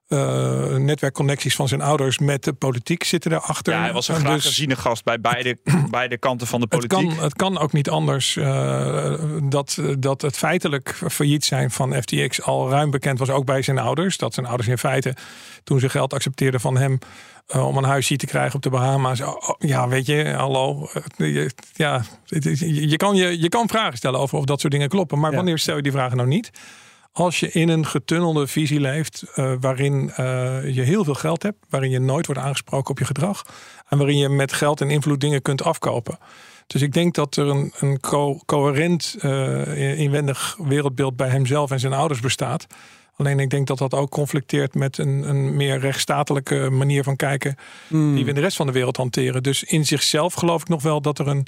uh, 0.08 0.76
netwerkconnecties 0.76 1.54
van 1.54 1.68
zijn 1.68 1.80
ouders 1.80 2.18
met 2.18 2.44
de 2.44 2.52
politiek 2.52 3.04
zitten 3.04 3.30
daarachter. 3.30 3.72
Ja, 3.72 3.80
hij 3.80 3.92
was 3.92 4.08
een 4.08 4.14
graag 4.14 4.34
dus, 4.34 4.46
geziene 4.46 4.76
gast 4.76 5.04
bij 5.04 5.20
beide, 5.20 5.58
beide 5.90 6.18
kanten 6.18 6.46
van 6.46 6.60
de 6.60 6.66
politiek. 6.66 6.98
Het 6.98 7.14
kan, 7.14 7.24
het 7.24 7.34
kan 7.34 7.58
ook 7.58 7.72
niet 7.72 7.90
anders 7.90 8.36
uh, 8.36 9.14
dat, 9.42 9.78
dat 9.98 10.22
het 10.22 10.36
feitelijk 10.36 11.00
failliet 11.08 11.44
zijn 11.44 11.70
van 11.70 11.94
FTX 11.94 12.42
al 12.42 12.70
ruim 12.70 12.90
bekend 12.90 13.18
was, 13.18 13.30
ook 13.30 13.44
bij 13.44 13.62
zijn 13.62 13.78
ouders. 13.78 14.16
Dat 14.16 14.34
zijn 14.34 14.46
ouders 14.46 14.68
in 14.68 14.78
feite, 14.78 15.16
toen 15.64 15.80
ze 15.80 15.88
geld 15.88 16.14
accepteerden 16.14 16.60
van 16.60 16.76
hem, 16.76 16.98
uh, 17.56 17.66
om 17.66 17.76
een 17.76 17.84
huisje 17.84 18.16
te 18.16 18.26
krijgen 18.26 18.54
op 18.54 18.62
de 18.62 18.70
Bahama's. 18.70 19.20
Oh, 19.20 19.28
oh, 19.28 19.54
ja, 19.58 19.88
weet 19.88 20.06
je, 20.06 20.32
hallo. 20.36 20.88
ja, 21.74 22.02
je, 22.24 22.96
kan 22.96 23.16
je, 23.16 23.40
je 23.40 23.48
kan 23.48 23.68
vragen 23.68 23.96
stellen 23.96 24.20
over 24.20 24.38
of 24.38 24.44
dat 24.44 24.60
soort 24.60 24.72
dingen 24.72 24.88
kloppen. 24.88 25.18
Maar 25.18 25.30
ja. 25.30 25.36
wanneer 25.36 25.58
stel 25.58 25.76
je 25.76 25.82
die 25.82 25.92
vragen 25.92 26.16
nou 26.16 26.28
niet? 26.28 26.50
Als 27.20 27.40
je 27.40 27.50
in 27.50 27.68
een 27.68 27.86
getunnelde 27.86 28.46
visie 28.46 28.80
leeft, 28.80 29.24
uh, 29.36 29.52
waarin 29.60 30.12
uh, 30.20 30.74
je 30.74 30.82
heel 30.82 31.04
veel 31.04 31.14
geld 31.14 31.42
hebt, 31.42 31.58
waarin 31.68 31.90
je 31.90 31.98
nooit 31.98 32.26
wordt 32.26 32.40
aangesproken 32.40 32.90
op 32.90 32.98
je 32.98 33.04
gedrag 33.04 33.44
en 33.88 33.98
waarin 33.98 34.18
je 34.18 34.28
met 34.28 34.52
geld 34.52 34.80
en 34.80 34.90
invloed 34.90 35.20
dingen 35.20 35.42
kunt 35.42 35.62
afkopen. 35.62 36.18
Dus 36.66 36.82
ik 36.82 36.92
denk 36.92 37.14
dat 37.14 37.36
er 37.36 37.46
een, 37.46 37.72
een 37.78 38.00
co 38.00 38.40
coherent 38.46 39.16
uh, 39.22 39.98
inwendig 39.98 40.56
wereldbeeld 40.62 41.16
bij 41.16 41.28
hemzelf 41.28 41.70
en 41.70 41.80
zijn 41.80 41.92
ouders 41.92 42.20
bestaat. 42.20 42.66
Alleen 43.16 43.40
ik 43.40 43.50
denk 43.50 43.66
dat 43.66 43.78
dat 43.78 43.94
ook 43.94 44.10
conflicteert 44.10 44.74
met 44.74 44.98
een, 44.98 45.28
een 45.28 45.56
meer 45.56 45.78
rechtsstatelijke 45.78 46.70
manier 46.70 47.02
van 47.02 47.16
kijken, 47.16 47.56
mm. 47.88 48.14
die 48.14 48.24
we 48.24 48.28
in 48.28 48.34
de 48.34 48.40
rest 48.40 48.56
van 48.56 48.66
de 48.66 48.72
wereld 48.72 48.96
hanteren. 48.96 49.42
Dus 49.42 49.64
in 49.64 49.86
zichzelf 49.86 50.34
geloof 50.34 50.60
ik 50.60 50.68
nog 50.68 50.82
wel 50.82 51.00
dat 51.00 51.18
er 51.18 51.28
een 51.28 51.46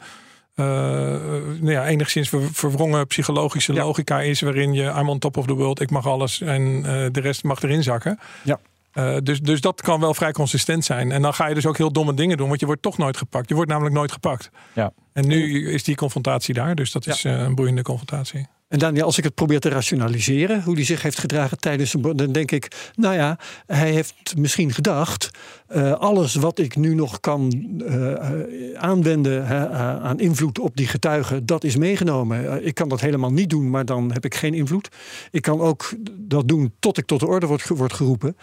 nou 1.60 1.70
ja, 1.70 1.86
enigszins 1.86 2.30
verwrongen 2.52 3.06
psychologische 3.06 3.72
logica 3.72 4.20
is, 4.20 4.40
waarin 4.40 4.72
je 4.72 4.82
I'm 4.82 5.08
on 5.08 5.18
top 5.18 5.36
of 5.36 5.46
the 5.46 5.54
world, 5.54 5.80
ik 5.80 5.90
mag 5.90 6.06
alles 6.06 6.40
en 6.40 6.62
uh, 6.62 6.82
de 6.84 7.20
rest 7.20 7.44
mag 7.44 7.62
erin 7.62 7.82
zakken. 7.82 8.18
Ja. 8.42 8.60
Uh, 8.94 9.16
dus, 9.22 9.40
dus 9.40 9.60
dat 9.60 9.80
kan 9.80 10.00
wel 10.00 10.14
vrij 10.14 10.32
consistent 10.32 10.84
zijn. 10.84 11.12
En 11.12 11.22
dan 11.22 11.34
ga 11.34 11.46
je 11.46 11.54
dus 11.54 11.66
ook 11.66 11.76
heel 11.76 11.92
domme 11.92 12.14
dingen 12.14 12.36
doen, 12.36 12.48
want 12.48 12.60
je 12.60 12.66
wordt 12.66 12.82
toch 12.82 12.98
nooit 12.98 13.16
gepakt. 13.16 13.48
Je 13.48 13.54
wordt 13.54 13.70
namelijk 13.70 13.94
nooit 13.94 14.12
gepakt. 14.12 14.50
Ja. 14.72 14.92
En 15.12 15.26
nu 15.26 15.70
is 15.72 15.84
die 15.84 15.94
confrontatie 15.94 16.54
daar, 16.54 16.74
dus 16.74 16.92
dat 16.92 17.06
is 17.06 17.24
een 17.24 17.54
boeiende 17.54 17.82
confrontatie. 17.82 18.46
En 18.70 18.78
Daniel, 18.78 19.04
als 19.04 19.18
ik 19.18 19.24
het 19.24 19.34
probeer 19.34 19.60
te 19.60 19.68
rationaliseren, 19.68 20.62
hoe 20.62 20.74
hij 20.74 20.84
zich 20.84 21.02
heeft 21.02 21.18
gedragen 21.18 21.58
tijdens 21.58 21.94
een. 21.94 22.16
dan 22.16 22.32
denk 22.32 22.50
ik, 22.50 22.90
nou 22.94 23.14
ja, 23.14 23.38
hij 23.66 23.90
heeft 23.90 24.36
misschien 24.36 24.72
gedacht. 24.72 25.30
Uh, 25.68 25.92
alles 25.92 26.34
wat 26.34 26.58
ik 26.58 26.76
nu 26.76 26.94
nog 26.94 27.20
kan 27.20 27.72
uh, 27.78 28.74
aanwenden 28.74 29.42
uh, 29.42 29.74
aan 30.02 30.20
invloed 30.20 30.58
op 30.58 30.76
die 30.76 30.86
getuigen, 30.86 31.46
dat 31.46 31.64
is 31.64 31.76
meegenomen. 31.76 32.66
ik 32.66 32.74
kan 32.74 32.88
dat 32.88 33.00
helemaal 33.00 33.32
niet 33.32 33.50
doen, 33.50 33.70
maar 33.70 33.84
dan 33.84 34.12
heb 34.12 34.24
ik 34.24 34.34
geen 34.34 34.54
invloed. 34.54 34.88
Ik 35.30 35.42
kan 35.42 35.60
ook 35.60 35.94
dat 36.10 36.48
doen 36.48 36.72
tot 36.78 36.98
ik 36.98 37.06
tot 37.06 37.20
de 37.20 37.26
orde 37.26 37.46
word, 37.46 37.68
word 37.68 37.92
geroepen. 37.92 38.36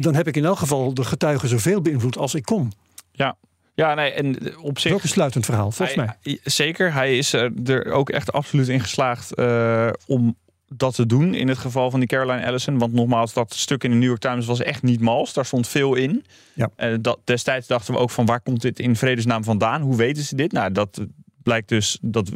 dan 0.00 0.14
heb 0.14 0.28
ik 0.28 0.36
in 0.36 0.44
elk 0.44 0.58
geval 0.58 0.94
de 0.94 1.04
getuigen 1.04 1.48
zoveel 1.48 1.80
beïnvloed 1.80 2.16
als 2.16 2.34
ik 2.34 2.44
kon. 2.44 2.72
Ja, 3.12 3.36
ja, 3.80 3.94
nee, 3.94 4.12
en 4.12 4.58
op 4.58 4.78
zich. 4.78 4.92
Ook 4.92 5.02
een 5.02 5.08
sluitend 5.08 5.44
verhaal, 5.44 5.70
volgens 5.70 5.96
mij. 5.96 6.38
Zeker. 6.44 6.92
Hij 6.92 7.18
is 7.18 7.32
er 7.32 7.92
ook 7.92 8.10
echt 8.10 8.32
absoluut 8.32 8.68
in 8.68 8.80
geslaagd 8.80 9.38
uh, 9.38 9.90
om 10.06 10.36
dat 10.68 10.94
te 10.94 11.06
doen. 11.06 11.34
In 11.34 11.48
het 11.48 11.58
geval 11.58 11.90
van 11.90 12.00
die 12.00 12.08
Caroline 12.08 12.40
Ellison. 12.40 12.78
Want 12.78 12.92
nogmaals, 12.92 13.32
dat 13.32 13.54
stuk 13.54 13.84
in 13.84 13.90
de 13.90 13.96
New 13.96 14.08
York 14.08 14.20
Times 14.20 14.46
was 14.46 14.60
echt 14.60 14.82
niet 14.82 15.00
mals. 15.00 15.32
Daar 15.32 15.46
stond 15.46 15.68
veel 15.68 15.94
in. 15.94 16.24
Ja. 16.52 16.70
Uh, 16.76 16.94
dat, 17.00 17.18
destijds 17.24 17.66
dachten 17.66 17.94
we 17.94 18.00
ook 18.00 18.10
van 18.10 18.26
waar 18.26 18.40
komt 18.40 18.62
dit 18.62 18.78
in 18.78 18.96
vredesnaam 18.96 19.44
vandaan? 19.44 19.82
Hoe 19.82 19.96
weten 19.96 20.22
ze 20.22 20.36
dit? 20.36 20.52
Nou, 20.52 20.72
dat 20.72 21.06
blijkt 21.42 21.68
dus 21.68 21.98
dat 22.02 22.30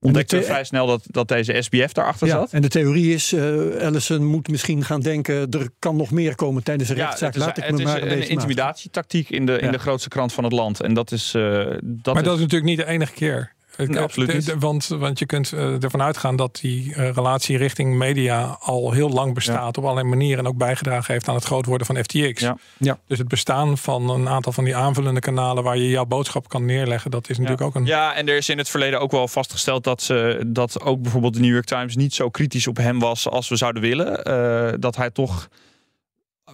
ontdekte 0.00 0.42
vrij 0.42 0.64
snel 0.64 0.86
dat, 0.86 1.02
dat 1.06 1.28
deze 1.28 1.62
SBF 1.62 1.92
daarachter 1.92 2.26
ja, 2.26 2.38
zat. 2.38 2.52
En 2.52 2.62
de 2.62 2.68
theorie 2.68 3.14
is, 3.14 3.32
uh, 3.32 3.82
Ellison 3.82 4.24
moet 4.24 4.48
misschien 4.48 4.84
gaan 4.84 5.00
denken... 5.00 5.50
er 5.50 5.68
kan 5.78 5.96
nog 5.96 6.10
meer 6.10 6.34
komen 6.34 6.62
tijdens 6.62 6.88
de 6.88 6.94
rechtszaak. 6.94 7.36
Laat 7.36 7.58
ik 7.58 7.70
me 7.70 7.76
het 7.76 7.84
maar 7.84 8.02
is 8.02 8.24
een 8.24 8.28
intimidatietactiek 8.28 9.30
in 9.30 9.46
de, 9.46 9.58
in 9.58 9.70
de 9.70 9.78
grootste 9.78 10.08
krant 10.08 10.32
van 10.32 10.44
het 10.44 10.52
land. 10.52 10.80
En 10.80 10.94
dat 10.94 11.12
is... 11.12 11.34
Uh, 11.34 11.42
dat 11.82 12.14
maar 12.14 12.22
is, 12.22 12.28
dat 12.28 12.34
is 12.34 12.40
natuurlijk 12.40 12.70
niet 12.70 12.78
de 12.78 12.86
enige 12.86 13.12
keer. 13.12 13.52
Nee, 13.88 14.00
absoluut 14.00 14.32
niet. 14.32 14.54
Want, 14.58 14.86
want 14.86 15.18
je 15.18 15.26
kunt 15.26 15.52
uh, 15.52 15.82
ervan 15.82 16.02
uitgaan 16.02 16.36
dat 16.36 16.58
die 16.60 16.88
uh, 16.88 17.10
relatie 17.10 17.56
richting 17.56 17.96
media 17.96 18.56
al 18.60 18.92
heel 18.92 19.10
lang 19.10 19.34
bestaat. 19.34 19.56
Ja. 19.56 19.66
Op 19.66 19.84
allerlei 19.84 20.06
manieren 20.06 20.38
en 20.38 20.50
ook 20.50 20.56
bijgedragen 20.56 21.12
heeft 21.12 21.28
aan 21.28 21.34
het 21.34 21.44
groot 21.44 21.66
worden 21.66 21.86
van 21.86 21.96
FTX. 21.96 22.40
Ja. 22.40 22.56
Ja. 22.78 22.98
Dus 23.06 23.18
het 23.18 23.28
bestaan 23.28 23.78
van 23.78 24.10
een 24.10 24.28
aantal 24.28 24.52
van 24.52 24.64
die 24.64 24.76
aanvullende 24.76 25.20
kanalen 25.20 25.64
waar 25.64 25.76
je 25.76 25.88
jouw 25.88 26.06
boodschap 26.06 26.48
kan 26.48 26.64
neerleggen. 26.64 27.10
Dat 27.10 27.28
is 27.28 27.38
natuurlijk 27.38 27.60
ja. 27.60 27.66
ook 27.66 27.74
een. 27.74 27.84
Ja, 27.84 28.14
en 28.14 28.28
er 28.28 28.36
is 28.36 28.48
in 28.48 28.58
het 28.58 28.68
verleden 28.68 29.00
ook 29.00 29.10
wel 29.10 29.28
vastgesteld 29.28 29.84
dat, 29.84 30.02
ze, 30.02 30.44
dat 30.46 30.82
ook 30.82 31.02
bijvoorbeeld 31.02 31.34
de 31.34 31.40
New 31.40 31.52
York 31.52 31.64
Times 31.64 31.96
niet 31.96 32.14
zo 32.14 32.30
kritisch 32.30 32.66
op 32.66 32.76
hem 32.76 32.98
was 32.98 33.28
als 33.28 33.48
we 33.48 33.56
zouden 33.56 33.82
willen. 33.82 34.28
Uh, 34.28 34.72
dat 34.78 34.96
hij 34.96 35.10
toch 35.10 35.48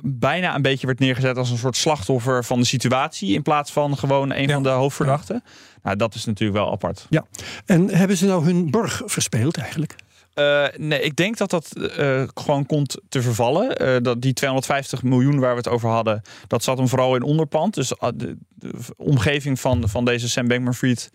bijna 0.03 0.55
een 0.55 0.63
beetje 0.63 0.87
werd 0.87 0.99
neergezet 0.99 1.37
als 1.37 1.51
een 1.51 1.59
soort 1.59 1.77
slachtoffer 1.77 2.45
van 2.45 2.59
de 2.59 2.67
situatie. 2.67 3.35
In 3.35 3.43
plaats 3.43 3.73
van 3.73 3.99
gewoon 3.99 4.33
een 4.33 4.47
ja. 4.47 4.53
van 4.53 4.63
de 4.63 4.69
hoofdverdachten. 4.69 5.43
Ja. 5.45 5.51
Nou, 5.83 5.97
dat 5.97 6.15
is 6.15 6.25
natuurlijk 6.25 6.59
wel 6.59 6.73
apart. 6.73 7.07
Ja. 7.11 7.27
En 7.65 7.89
hebben 7.89 8.17
ze 8.17 8.27
nou 8.27 8.45
hun 8.45 8.71
borg 8.71 9.03
verspeeld 9.05 9.57
eigenlijk? 9.57 9.95
Uh, 10.39 10.67
nee, 10.77 11.01
ik 11.01 11.17
denk 11.17 11.37
dat 11.37 11.51
dat 11.51 11.73
uh, 11.99 12.23
gewoon 12.35 12.67
komt 12.67 13.01
te 13.09 13.23
vervallen. 13.23 13.83
Uh, 13.83 13.97
dat 14.03 14.23
die 14.23 14.33
250 14.33 15.03
miljoen 15.03 15.39
waar 15.39 15.51
we 15.51 15.57
het 15.57 15.69
over 15.69 15.89
hadden, 15.89 16.23
dat 16.47 16.63
zat 16.65 16.79
hem 16.79 16.89
vooral 16.89 17.17
in 17.17 17.23
onderpand. 17.23 17.75
Dus 17.75 17.89
de, 17.89 18.37
de 18.55 18.73
omgeving 18.97 19.61
van, 19.61 19.89
van 19.89 20.05
deze 20.05 20.29
Sam 20.29 20.49
Bankman-Fried 20.49 21.11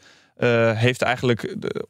heeft 0.75 1.01
eigenlijk 1.01 1.55
de, 1.57 1.87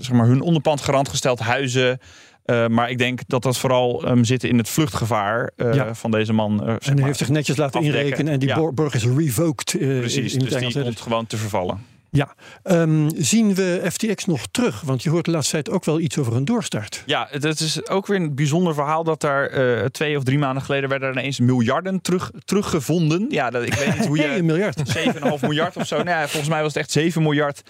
zeg 0.00 0.12
maar 0.12 0.26
hun 0.26 0.40
onderpand 0.40 0.80
garant 0.80 1.08
gesteld. 1.08 1.38
Huizen, 1.38 2.00
uh, 2.46 2.66
maar 2.66 2.90
ik 2.90 2.98
denk 2.98 3.20
dat 3.26 3.42
dat 3.42 3.58
vooral 3.58 4.08
um, 4.08 4.24
zit 4.24 4.44
in 4.44 4.58
het 4.58 4.68
vluchtgevaar 4.68 5.50
uh, 5.56 5.74
ja. 5.74 5.94
van 5.94 6.10
deze 6.10 6.32
man. 6.32 6.52
Uh, 6.62 6.68
en 6.68 6.78
hij 6.80 6.94
maar, 6.94 7.04
heeft 7.04 7.18
zich 7.18 7.28
netjes 7.28 7.56
laten 7.56 7.80
afdekken. 7.80 8.00
inrekenen 8.00 8.32
en 8.32 8.38
die 8.38 8.48
ja. 8.48 8.72
borg 8.72 8.94
is 8.94 9.04
revoked. 9.04 9.76
Precies, 9.78 10.34
in, 10.34 10.40
in 10.40 10.46
dus 10.46 10.72
die 10.72 10.82
komt 10.82 11.00
gewoon 11.00 11.26
te 11.26 11.36
vervallen. 11.36 11.90
Ja, 12.14 12.34
um, 12.64 13.10
zien 13.16 13.54
we 13.54 13.80
FTX 13.92 14.24
nog 14.24 14.46
terug? 14.50 14.80
Want 14.80 15.02
je 15.02 15.10
hoort 15.10 15.24
de 15.24 15.30
laatste 15.30 15.52
tijd 15.52 15.70
ook 15.70 15.84
wel 15.84 16.00
iets 16.00 16.18
over 16.18 16.36
een 16.36 16.44
doorstart. 16.44 17.02
Ja, 17.06 17.28
het 17.30 17.60
is 17.60 17.88
ook 17.88 18.06
weer 18.06 18.20
een 18.20 18.34
bijzonder 18.34 18.74
verhaal 18.74 19.04
dat 19.04 19.20
daar 19.20 19.58
uh, 19.58 19.84
twee 19.84 20.16
of 20.16 20.22
drie 20.24 20.38
maanden 20.38 20.62
geleden 20.62 20.88
werden 20.88 21.08
er 21.08 21.18
ineens 21.18 21.40
miljarden 21.40 22.00
terug, 22.00 22.30
teruggevonden. 22.44 23.26
Ja, 23.30 23.50
dat, 23.50 23.62
ik 23.62 23.74
weet 23.74 23.98
niet 23.98 24.06
hoe 24.06 24.16
je... 24.20 24.22
hey, 24.22 24.38
een 24.38 24.44
miljard. 24.44 24.98
7,5 24.98 25.40
miljard 25.40 25.76
of 25.76 25.86
zo. 25.86 25.96
Nou 25.96 26.08
ja, 26.08 26.28
volgens 26.28 26.48
mij 26.48 26.62
was 26.62 26.74
het 26.74 26.82
echt 26.82 26.90
7 26.90 27.22
miljard 27.22 27.62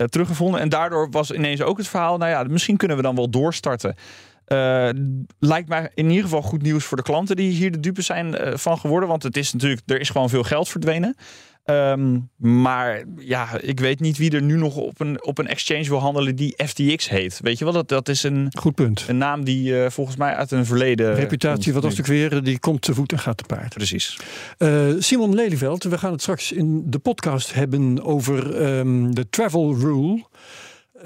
uh, 0.00 0.06
teruggevonden. 0.06 0.60
En 0.60 0.68
daardoor 0.68 1.10
was 1.10 1.30
ineens 1.30 1.62
ook 1.62 1.78
het 1.78 1.88
verhaal, 1.88 2.18
nou 2.18 2.30
ja, 2.30 2.42
misschien 2.42 2.76
kunnen 2.76 2.96
we 2.96 3.02
dan 3.02 3.16
wel 3.16 3.30
doorstarten. 3.30 3.94
Uh, 4.46 4.88
lijkt 5.38 5.68
mij 5.68 5.90
in 5.94 6.08
ieder 6.08 6.24
geval 6.24 6.42
goed 6.42 6.62
nieuws 6.62 6.84
voor 6.84 6.96
de 6.96 7.02
klanten 7.02 7.36
die 7.36 7.50
hier 7.50 7.72
de 7.72 7.80
dupe 7.80 8.02
zijn 8.02 8.34
uh, 8.34 8.56
van 8.56 8.78
geworden. 8.78 9.08
Want 9.08 9.22
het 9.22 9.36
is 9.36 9.52
natuurlijk, 9.52 9.82
er 9.86 10.00
is 10.00 10.10
gewoon 10.10 10.28
veel 10.28 10.42
geld 10.42 10.68
verdwenen. 10.68 11.16
Um, 11.70 12.30
maar 12.36 13.04
ja, 13.18 13.60
ik 13.60 13.80
weet 13.80 14.00
niet 14.00 14.18
wie 14.18 14.30
er 14.30 14.42
nu 14.42 14.56
nog 14.56 14.76
op 14.76 15.00
een, 15.00 15.24
op 15.24 15.38
een 15.38 15.46
exchange 15.46 15.88
wil 15.88 15.98
handelen 15.98 16.36
die 16.36 16.54
FTX 16.66 17.08
heet. 17.08 17.38
Weet 17.42 17.58
je 17.58 17.64
wel, 17.64 17.72
dat, 17.72 17.88
dat 17.88 18.08
is 18.08 18.22
een, 18.22 18.48
Goed 18.58 18.74
punt. 18.74 19.04
een 19.08 19.18
naam 19.18 19.44
die 19.44 19.72
uh, 19.72 19.90
volgens 19.90 20.16
mij 20.16 20.34
uit 20.34 20.50
een 20.50 20.66
verleden. 20.66 21.14
Reputatie, 21.14 21.72
wat 21.72 21.82
was 21.82 21.96
natuurlijk 21.96 22.32
weer, 22.32 22.42
die 22.42 22.58
komt 22.58 22.82
te 22.82 22.94
voet 22.94 23.12
en 23.12 23.18
gaat 23.18 23.36
te 23.36 23.44
paard. 23.44 23.74
Precies. 23.74 24.18
Uh, 24.58 24.94
Simon 24.98 25.34
Lelyveld, 25.34 25.84
we 25.84 25.98
gaan 25.98 26.12
het 26.12 26.20
straks 26.20 26.52
in 26.52 26.82
de 26.86 26.98
podcast 26.98 27.54
hebben 27.54 28.04
over 28.04 28.62
um, 28.78 29.14
de 29.14 29.28
travel 29.28 29.74
rule. 29.74 30.24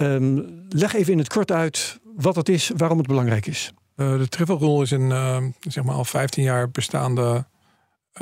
Um, 0.00 0.64
leg 0.68 0.94
even 0.94 1.12
in 1.12 1.18
het 1.18 1.29
kort 1.29 1.53
uit 1.53 2.00
wat 2.16 2.37
het 2.37 2.48
is, 2.48 2.70
waarom 2.77 2.98
het 2.98 3.07
belangrijk 3.07 3.46
is. 3.46 3.72
Uh, 3.96 4.18
de 4.18 4.29
travel 4.29 4.59
rule 4.59 4.83
is 4.83 4.90
een 4.90 5.11
uh, 5.11 5.42
zeg 5.61 5.85
maar 5.85 5.94
al 5.94 6.05
15 6.05 6.42
jaar 6.42 6.70
bestaande 6.70 7.46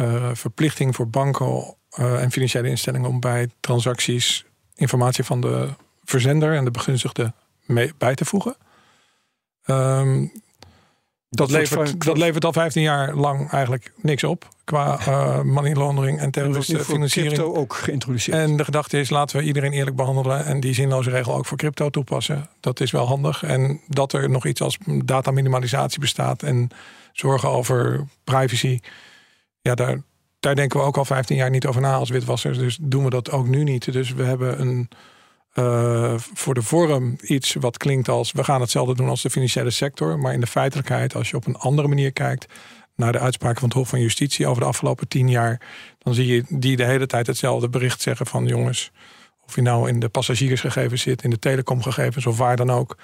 uh, 0.00 0.30
verplichting 0.32 0.94
voor 0.94 1.08
banken 1.08 1.76
en 1.96 2.30
financiële 2.30 2.68
instellingen 2.68 3.08
om 3.08 3.20
bij 3.20 3.50
transacties 3.60 4.44
informatie 4.74 5.24
van 5.24 5.40
de 5.40 5.68
verzender 6.04 6.56
en 6.56 6.64
de 6.64 6.70
begunstigde 6.70 7.32
mee, 7.64 7.92
bij 7.98 8.14
te 8.14 8.24
voegen. 8.24 8.56
Um, 9.66 10.32
dat, 11.28 11.50
levert, 11.50 12.04
dat 12.04 12.18
levert 12.18 12.44
al 12.44 12.52
15 12.52 12.82
jaar 12.82 13.14
lang 13.14 13.50
eigenlijk 13.50 13.92
niks 13.96 14.24
op 14.24 14.48
qua 14.64 14.98
uh, 15.08 15.40
money 15.40 15.74
laundering 15.74 16.18
en 16.18 16.30
terroristische 16.30 16.84
financiering. 16.84 17.34
crypto 17.34 17.54
ook 17.54 17.74
geïntroduceerd. 17.74 18.36
En 18.36 18.56
de 18.56 18.64
gedachte 18.64 18.98
is, 18.98 19.10
laten 19.10 19.36
we 19.36 19.44
iedereen 19.44 19.72
eerlijk 19.72 19.96
behandelen 19.96 20.44
en 20.44 20.60
die 20.60 20.74
zinloze 20.74 21.10
regel 21.10 21.34
ook 21.34 21.46
voor 21.46 21.56
crypto 21.56 21.90
toepassen. 21.90 22.48
Dat 22.60 22.80
is 22.80 22.90
wel 22.90 23.06
handig. 23.06 23.42
En 23.42 23.80
dat 23.86 24.12
er 24.12 24.30
nog 24.30 24.46
iets 24.46 24.60
als 24.60 24.78
dataminimalisatie 25.04 26.00
bestaat 26.00 26.42
en 26.42 26.68
zorgen 27.12 27.48
over 27.48 28.06
privacy. 28.24 28.80
Ja, 29.60 29.74
daar, 29.74 30.02
daar 30.42 30.54
denken 30.54 30.80
we 30.80 30.86
ook 30.86 30.96
al 30.96 31.04
15 31.04 31.36
jaar 31.36 31.50
niet 31.50 31.66
over 31.66 31.80
na 31.80 31.94
als 31.94 32.10
witwassers. 32.10 32.58
Dus 32.58 32.78
doen 32.80 33.04
we 33.04 33.10
dat 33.10 33.30
ook 33.30 33.46
nu 33.46 33.62
niet. 33.62 33.92
Dus 33.92 34.12
we 34.12 34.22
hebben 34.22 34.60
een 34.60 34.88
uh, 35.54 36.14
voor 36.16 36.54
de 36.54 36.62
vorm 36.62 37.16
iets 37.22 37.54
wat 37.54 37.76
klinkt 37.76 38.08
als 38.08 38.32
we 38.32 38.44
gaan 38.44 38.60
hetzelfde 38.60 38.94
doen 38.94 39.08
als 39.08 39.22
de 39.22 39.30
financiële 39.30 39.70
sector. 39.70 40.18
Maar 40.18 40.32
in 40.32 40.40
de 40.40 40.46
feitelijkheid, 40.46 41.14
als 41.14 41.30
je 41.30 41.36
op 41.36 41.46
een 41.46 41.56
andere 41.56 41.88
manier 41.88 42.12
kijkt 42.12 42.46
naar 42.96 43.12
de 43.12 43.18
uitspraken 43.18 43.58
van 43.58 43.68
het 43.68 43.78
Hof 43.78 43.88
van 43.88 44.00
Justitie 44.00 44.46
over 44.46 44.62
de 44.62 44.68
afgelopen 44.68 45.08
tien 45.08 45.28
jaar, 45.28 45.60
dan 45.98 46.14
zie 46.14 46.26
je 46.26 46.44
die 46.48 46.76
de 46.76 46.84
hele 46.84 47.06
tijd 47.06 47.26
hetzelfde 47.26 47.68
bericht 47.68 48.00
zeggen 48.00 48.26
van 48.26 48.46
jongens, 48.46 48.90
of 49.46 49.54
je 49.54 49.62
nou 49.62 49.88
in 49.88 50.00
de 50.00 50.08
passagiersgegevens 50.08 51.02
zit, 51.02 51.22
in 51.22 51.30
de 51.30 51.38
telecomgegevens 51.38 52.26
of 52.26 52.38
waar 52.38 52.56
dan 52.56 52.70
ook. 52.70 52.96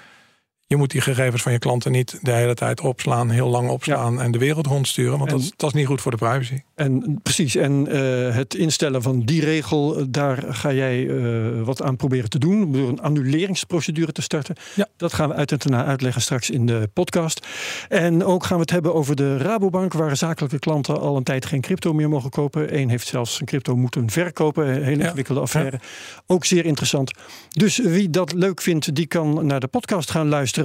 Je 0.69 0.77
moet 0.77 0.91
die 0.91 1.01
gegevens 1.01 1.43
van 1.43 1.53
je 1.53 1.59
klanten 1.59 1.93
niet 1.93 2.19
de 2.23 2.33
hele 2.33 2.55
tijd 2.55 2.81
opslaan, 2.81 3.31
heel 3.31 3.49
lang 3.49 3.69
opslaan 3.69 4.21
en 4.21 4.31
de 4.31 4.39
wereld 4.39 4.67
rondsturen. 4.67 5.19
Want 5.19 5.31
dat, 5.31 5.53
dat, 5.57 5.69
is 5.69 5.75
niet 5.75 5.87
goed 5.87 6.01
voor 6.01 6.11
de 6.11 6.17
privacy. 6.17 6.63
En 6.75 7.21
precies, 7.23 7.55
en 7.55 7.87
uh, 7.89 8.35
het 8.35 8.55
instellen 8.55 9.03
van 9.03 9.21
die 9.21 9.41
regel, 9.41 9.97
eh, 9.97 10.05
daar 10.09 10.45
ga 10.49 10.73
jij 10.73 11.05
uh, 11.05 11.63
wat 11.63 11.83
aan 11.83 11.97
proberen 11.97 12.31
te 12.31 12.39
doen. 12.39 12.73
Door 12.73 12.89
een 12.89 13.01
annuleringsprocedure 13.01 14.13
te 14.13 14.23
starten. 14.23 14.57
Ja. 14.75 14.87
Dat 14.97 15.13
gaan 15.13 15.29
we 15.29 15.35
uit 15.35 15.53
en 15.53 15.71
na 15.71 15.85
uitleggen 15.85 16.23
straks 16.23 16.51
in 16.51 16.67
de 16.67 16.91
podcast. 16.93 17.47
En 17.89 18.25
ook 18.25 18.45
gaan 18.45 18.57
we 18.57 18.63
het 18.63 18.71
hebben 18.71 18.95
over 18.95 19.17
de 19.17 19.37
Rabobank, 19.37 19.93
waar 19.93 20.17
zakelijke 20.17 20.59
klanten 20.59 21.01
al 21.01 21.17
een 21.17 21.23
tijd 21.23 21.47
geen 21.47 21.61
crypto 21.61 21.93
meer 21.93 22.09
mogen 22.09 22.31
kopen. 22.31 22.79
Eén 22.79 22.89
heeft 22.89 23.07
zelfs 23.07 23.41
een 23.41 23.47
crypto 23.47 23.77
moeten 23.77 24.11
verkopen. 24.11 24.69
Een 24.69 24.83
hele 24.83 25.03
ingewikkelde 25.03 25.41
affaire. 25.41 25.81
Ook 26.27 26.45
zeer 26.45 26.65
interessant. 26.65 27.13
Dus 27.49 27.79
wie 27.79 28.11
dat 28.11 28.33
leuk 28.33 28.61
vindt, 28.61 28.95
die 28.95 29.07
kan 29.07 29.47
naar 29.47 29.61
de 29.61 29.67
podcast 29.67 30.11
gaan 30.11 30.29
luisteren. 30.29 30.57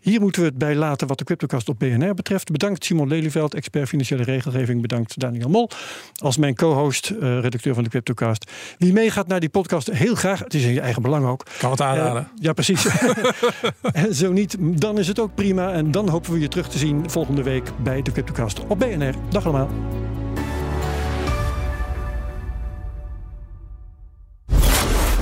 Hier 0.00 0.20
moeten 0.20 0.42
we 0.42 0.48
het 0.48 0.58
bij 0.58 0.74
laten 0.74 1.06
wat 1.06 1.18
de 1.18 1.24
CryptoCast 1.24 1.68
op 1.68 1.78
BNR 1.78 2.14
betreft. 2.14 2.50
Bedankt 2.50 2.84
Simon 2.84 3.08
Lelyveld, 3.08 3.54
expert 3.54 3.88
financiële 3.88 4.22
regelgeving. 4.22 4.80
Bedankt 4.80 5.20
Daniel 5.20 5.48
Mol 5.48 5.70
als 6.14 6.36
mijn 6.36 6.54
co-host, 6.54 7.10
uh, 7.10 7.18
redacteur 7.40 7.74
van 7.74 7.82
de 7.82 7.90
CryptoCast. 7.90 8.50
Wie 8.78 8.92
meegaat 8.92 9.26
naar 9.26 9.40
die 9.40 9.48
podcast, 9.48 9.90
heel 9.90 10.14
graag. 10.14 10.38
Het 10.38 10.54
is 10.54 10.64
in 10.64 10.72
je 10.72 10.80
eigen 10.80 11.02
belang 11.02 11.26
ook. 11.26 11.46
Kan 11.58 11.70
het 11.70 11.80
aanraden. 11.80 12.22
Uh, 12.22 12.42
ja, 12.42 12.52
precies. 12.52 12.86
en 13.92 14.14
zo 14.14 14.32
niet, 14.32 14.56
dan 14.60 14.98
is 14.98 15.08
het 15.08 15.18
ook 15.18 15.34
prima. 15.34 15.72
En 15.72 15.90
dan 15.90 16.08
hopen 16.08 16.32
we 16.32 16.40
je 16.40 16.48
terug 16.48 16.68
te 16.68 16.78
zien 16.78 17.10
volgende 17.10 17.42
week 17.42 17.70
bij 17.82 18.02
de 18.02 18.12
CryptoCast 18.12 18.66
op 18.66 18.78
BNR. 18.78 19.14
Dag 19.30 19.44
allemaal. 19.44 19.68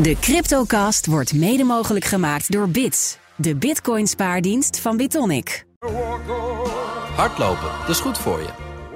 De 0.02 0.16
CryptoCast 0.20 1.06
wordt 1.06 1.34
mede 1.34 1.64
mogelijk 1.64 2.04
gemaakt 2.04 2.52
door 2.52 2.68
Bits 2.68 3.18
de 3.36 3.56
Bitcoin 3.56 4.06
spaardienst 4.06 4.80
van 4.80 4.96
Bitonic. 4.96 5.64
Hardlopen, 7.16 7.70
dat 7.80 7.88
is 7.88 8.00
goed 8.00 8.18
voor 8.18 8.38
je. 8.38 8.48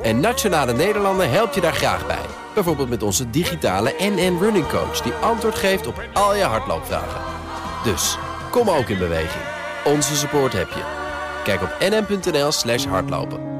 En 0.02 0.20
Nationale 0.20 0.72
Nederlanden 0.72 1.30
helpt 1.30 1.54
je 1.54 1.60
daar 1.60 1.72
graag 1.72 2.06
bij. 2.06 2.24
Bijvoorbeeld 2.54 2.88
met 2.88 3.02
onze 3.02 3.30
digitale 3.30 3.94
NN 3.98 4.38
Running 4.40 4.68
Coach... 4.68 5.00
die 5.00 5.12
antwoord 5.12 5.54
geeft 5.54 5.86
op 5.86 6.02
al 6.12 6.34
je 6.34 6.42
hardloopvragen. 6.42 7.20
Dus, 7.84 8.18
kom 8.50 8.70
ook 8.70 8.88
in 8.88 8.98
beweging. 8.98 9.44
Onze 9.84 10.16
support 10.16 10.52
heb 10.52 10.68
je. 10.68 10.82
Kijk 11.44 11.62
op 11.62 11.76
nn.nl 11.80 12.52
slash 12.52 12.84
hardlopen. 12.84 13.59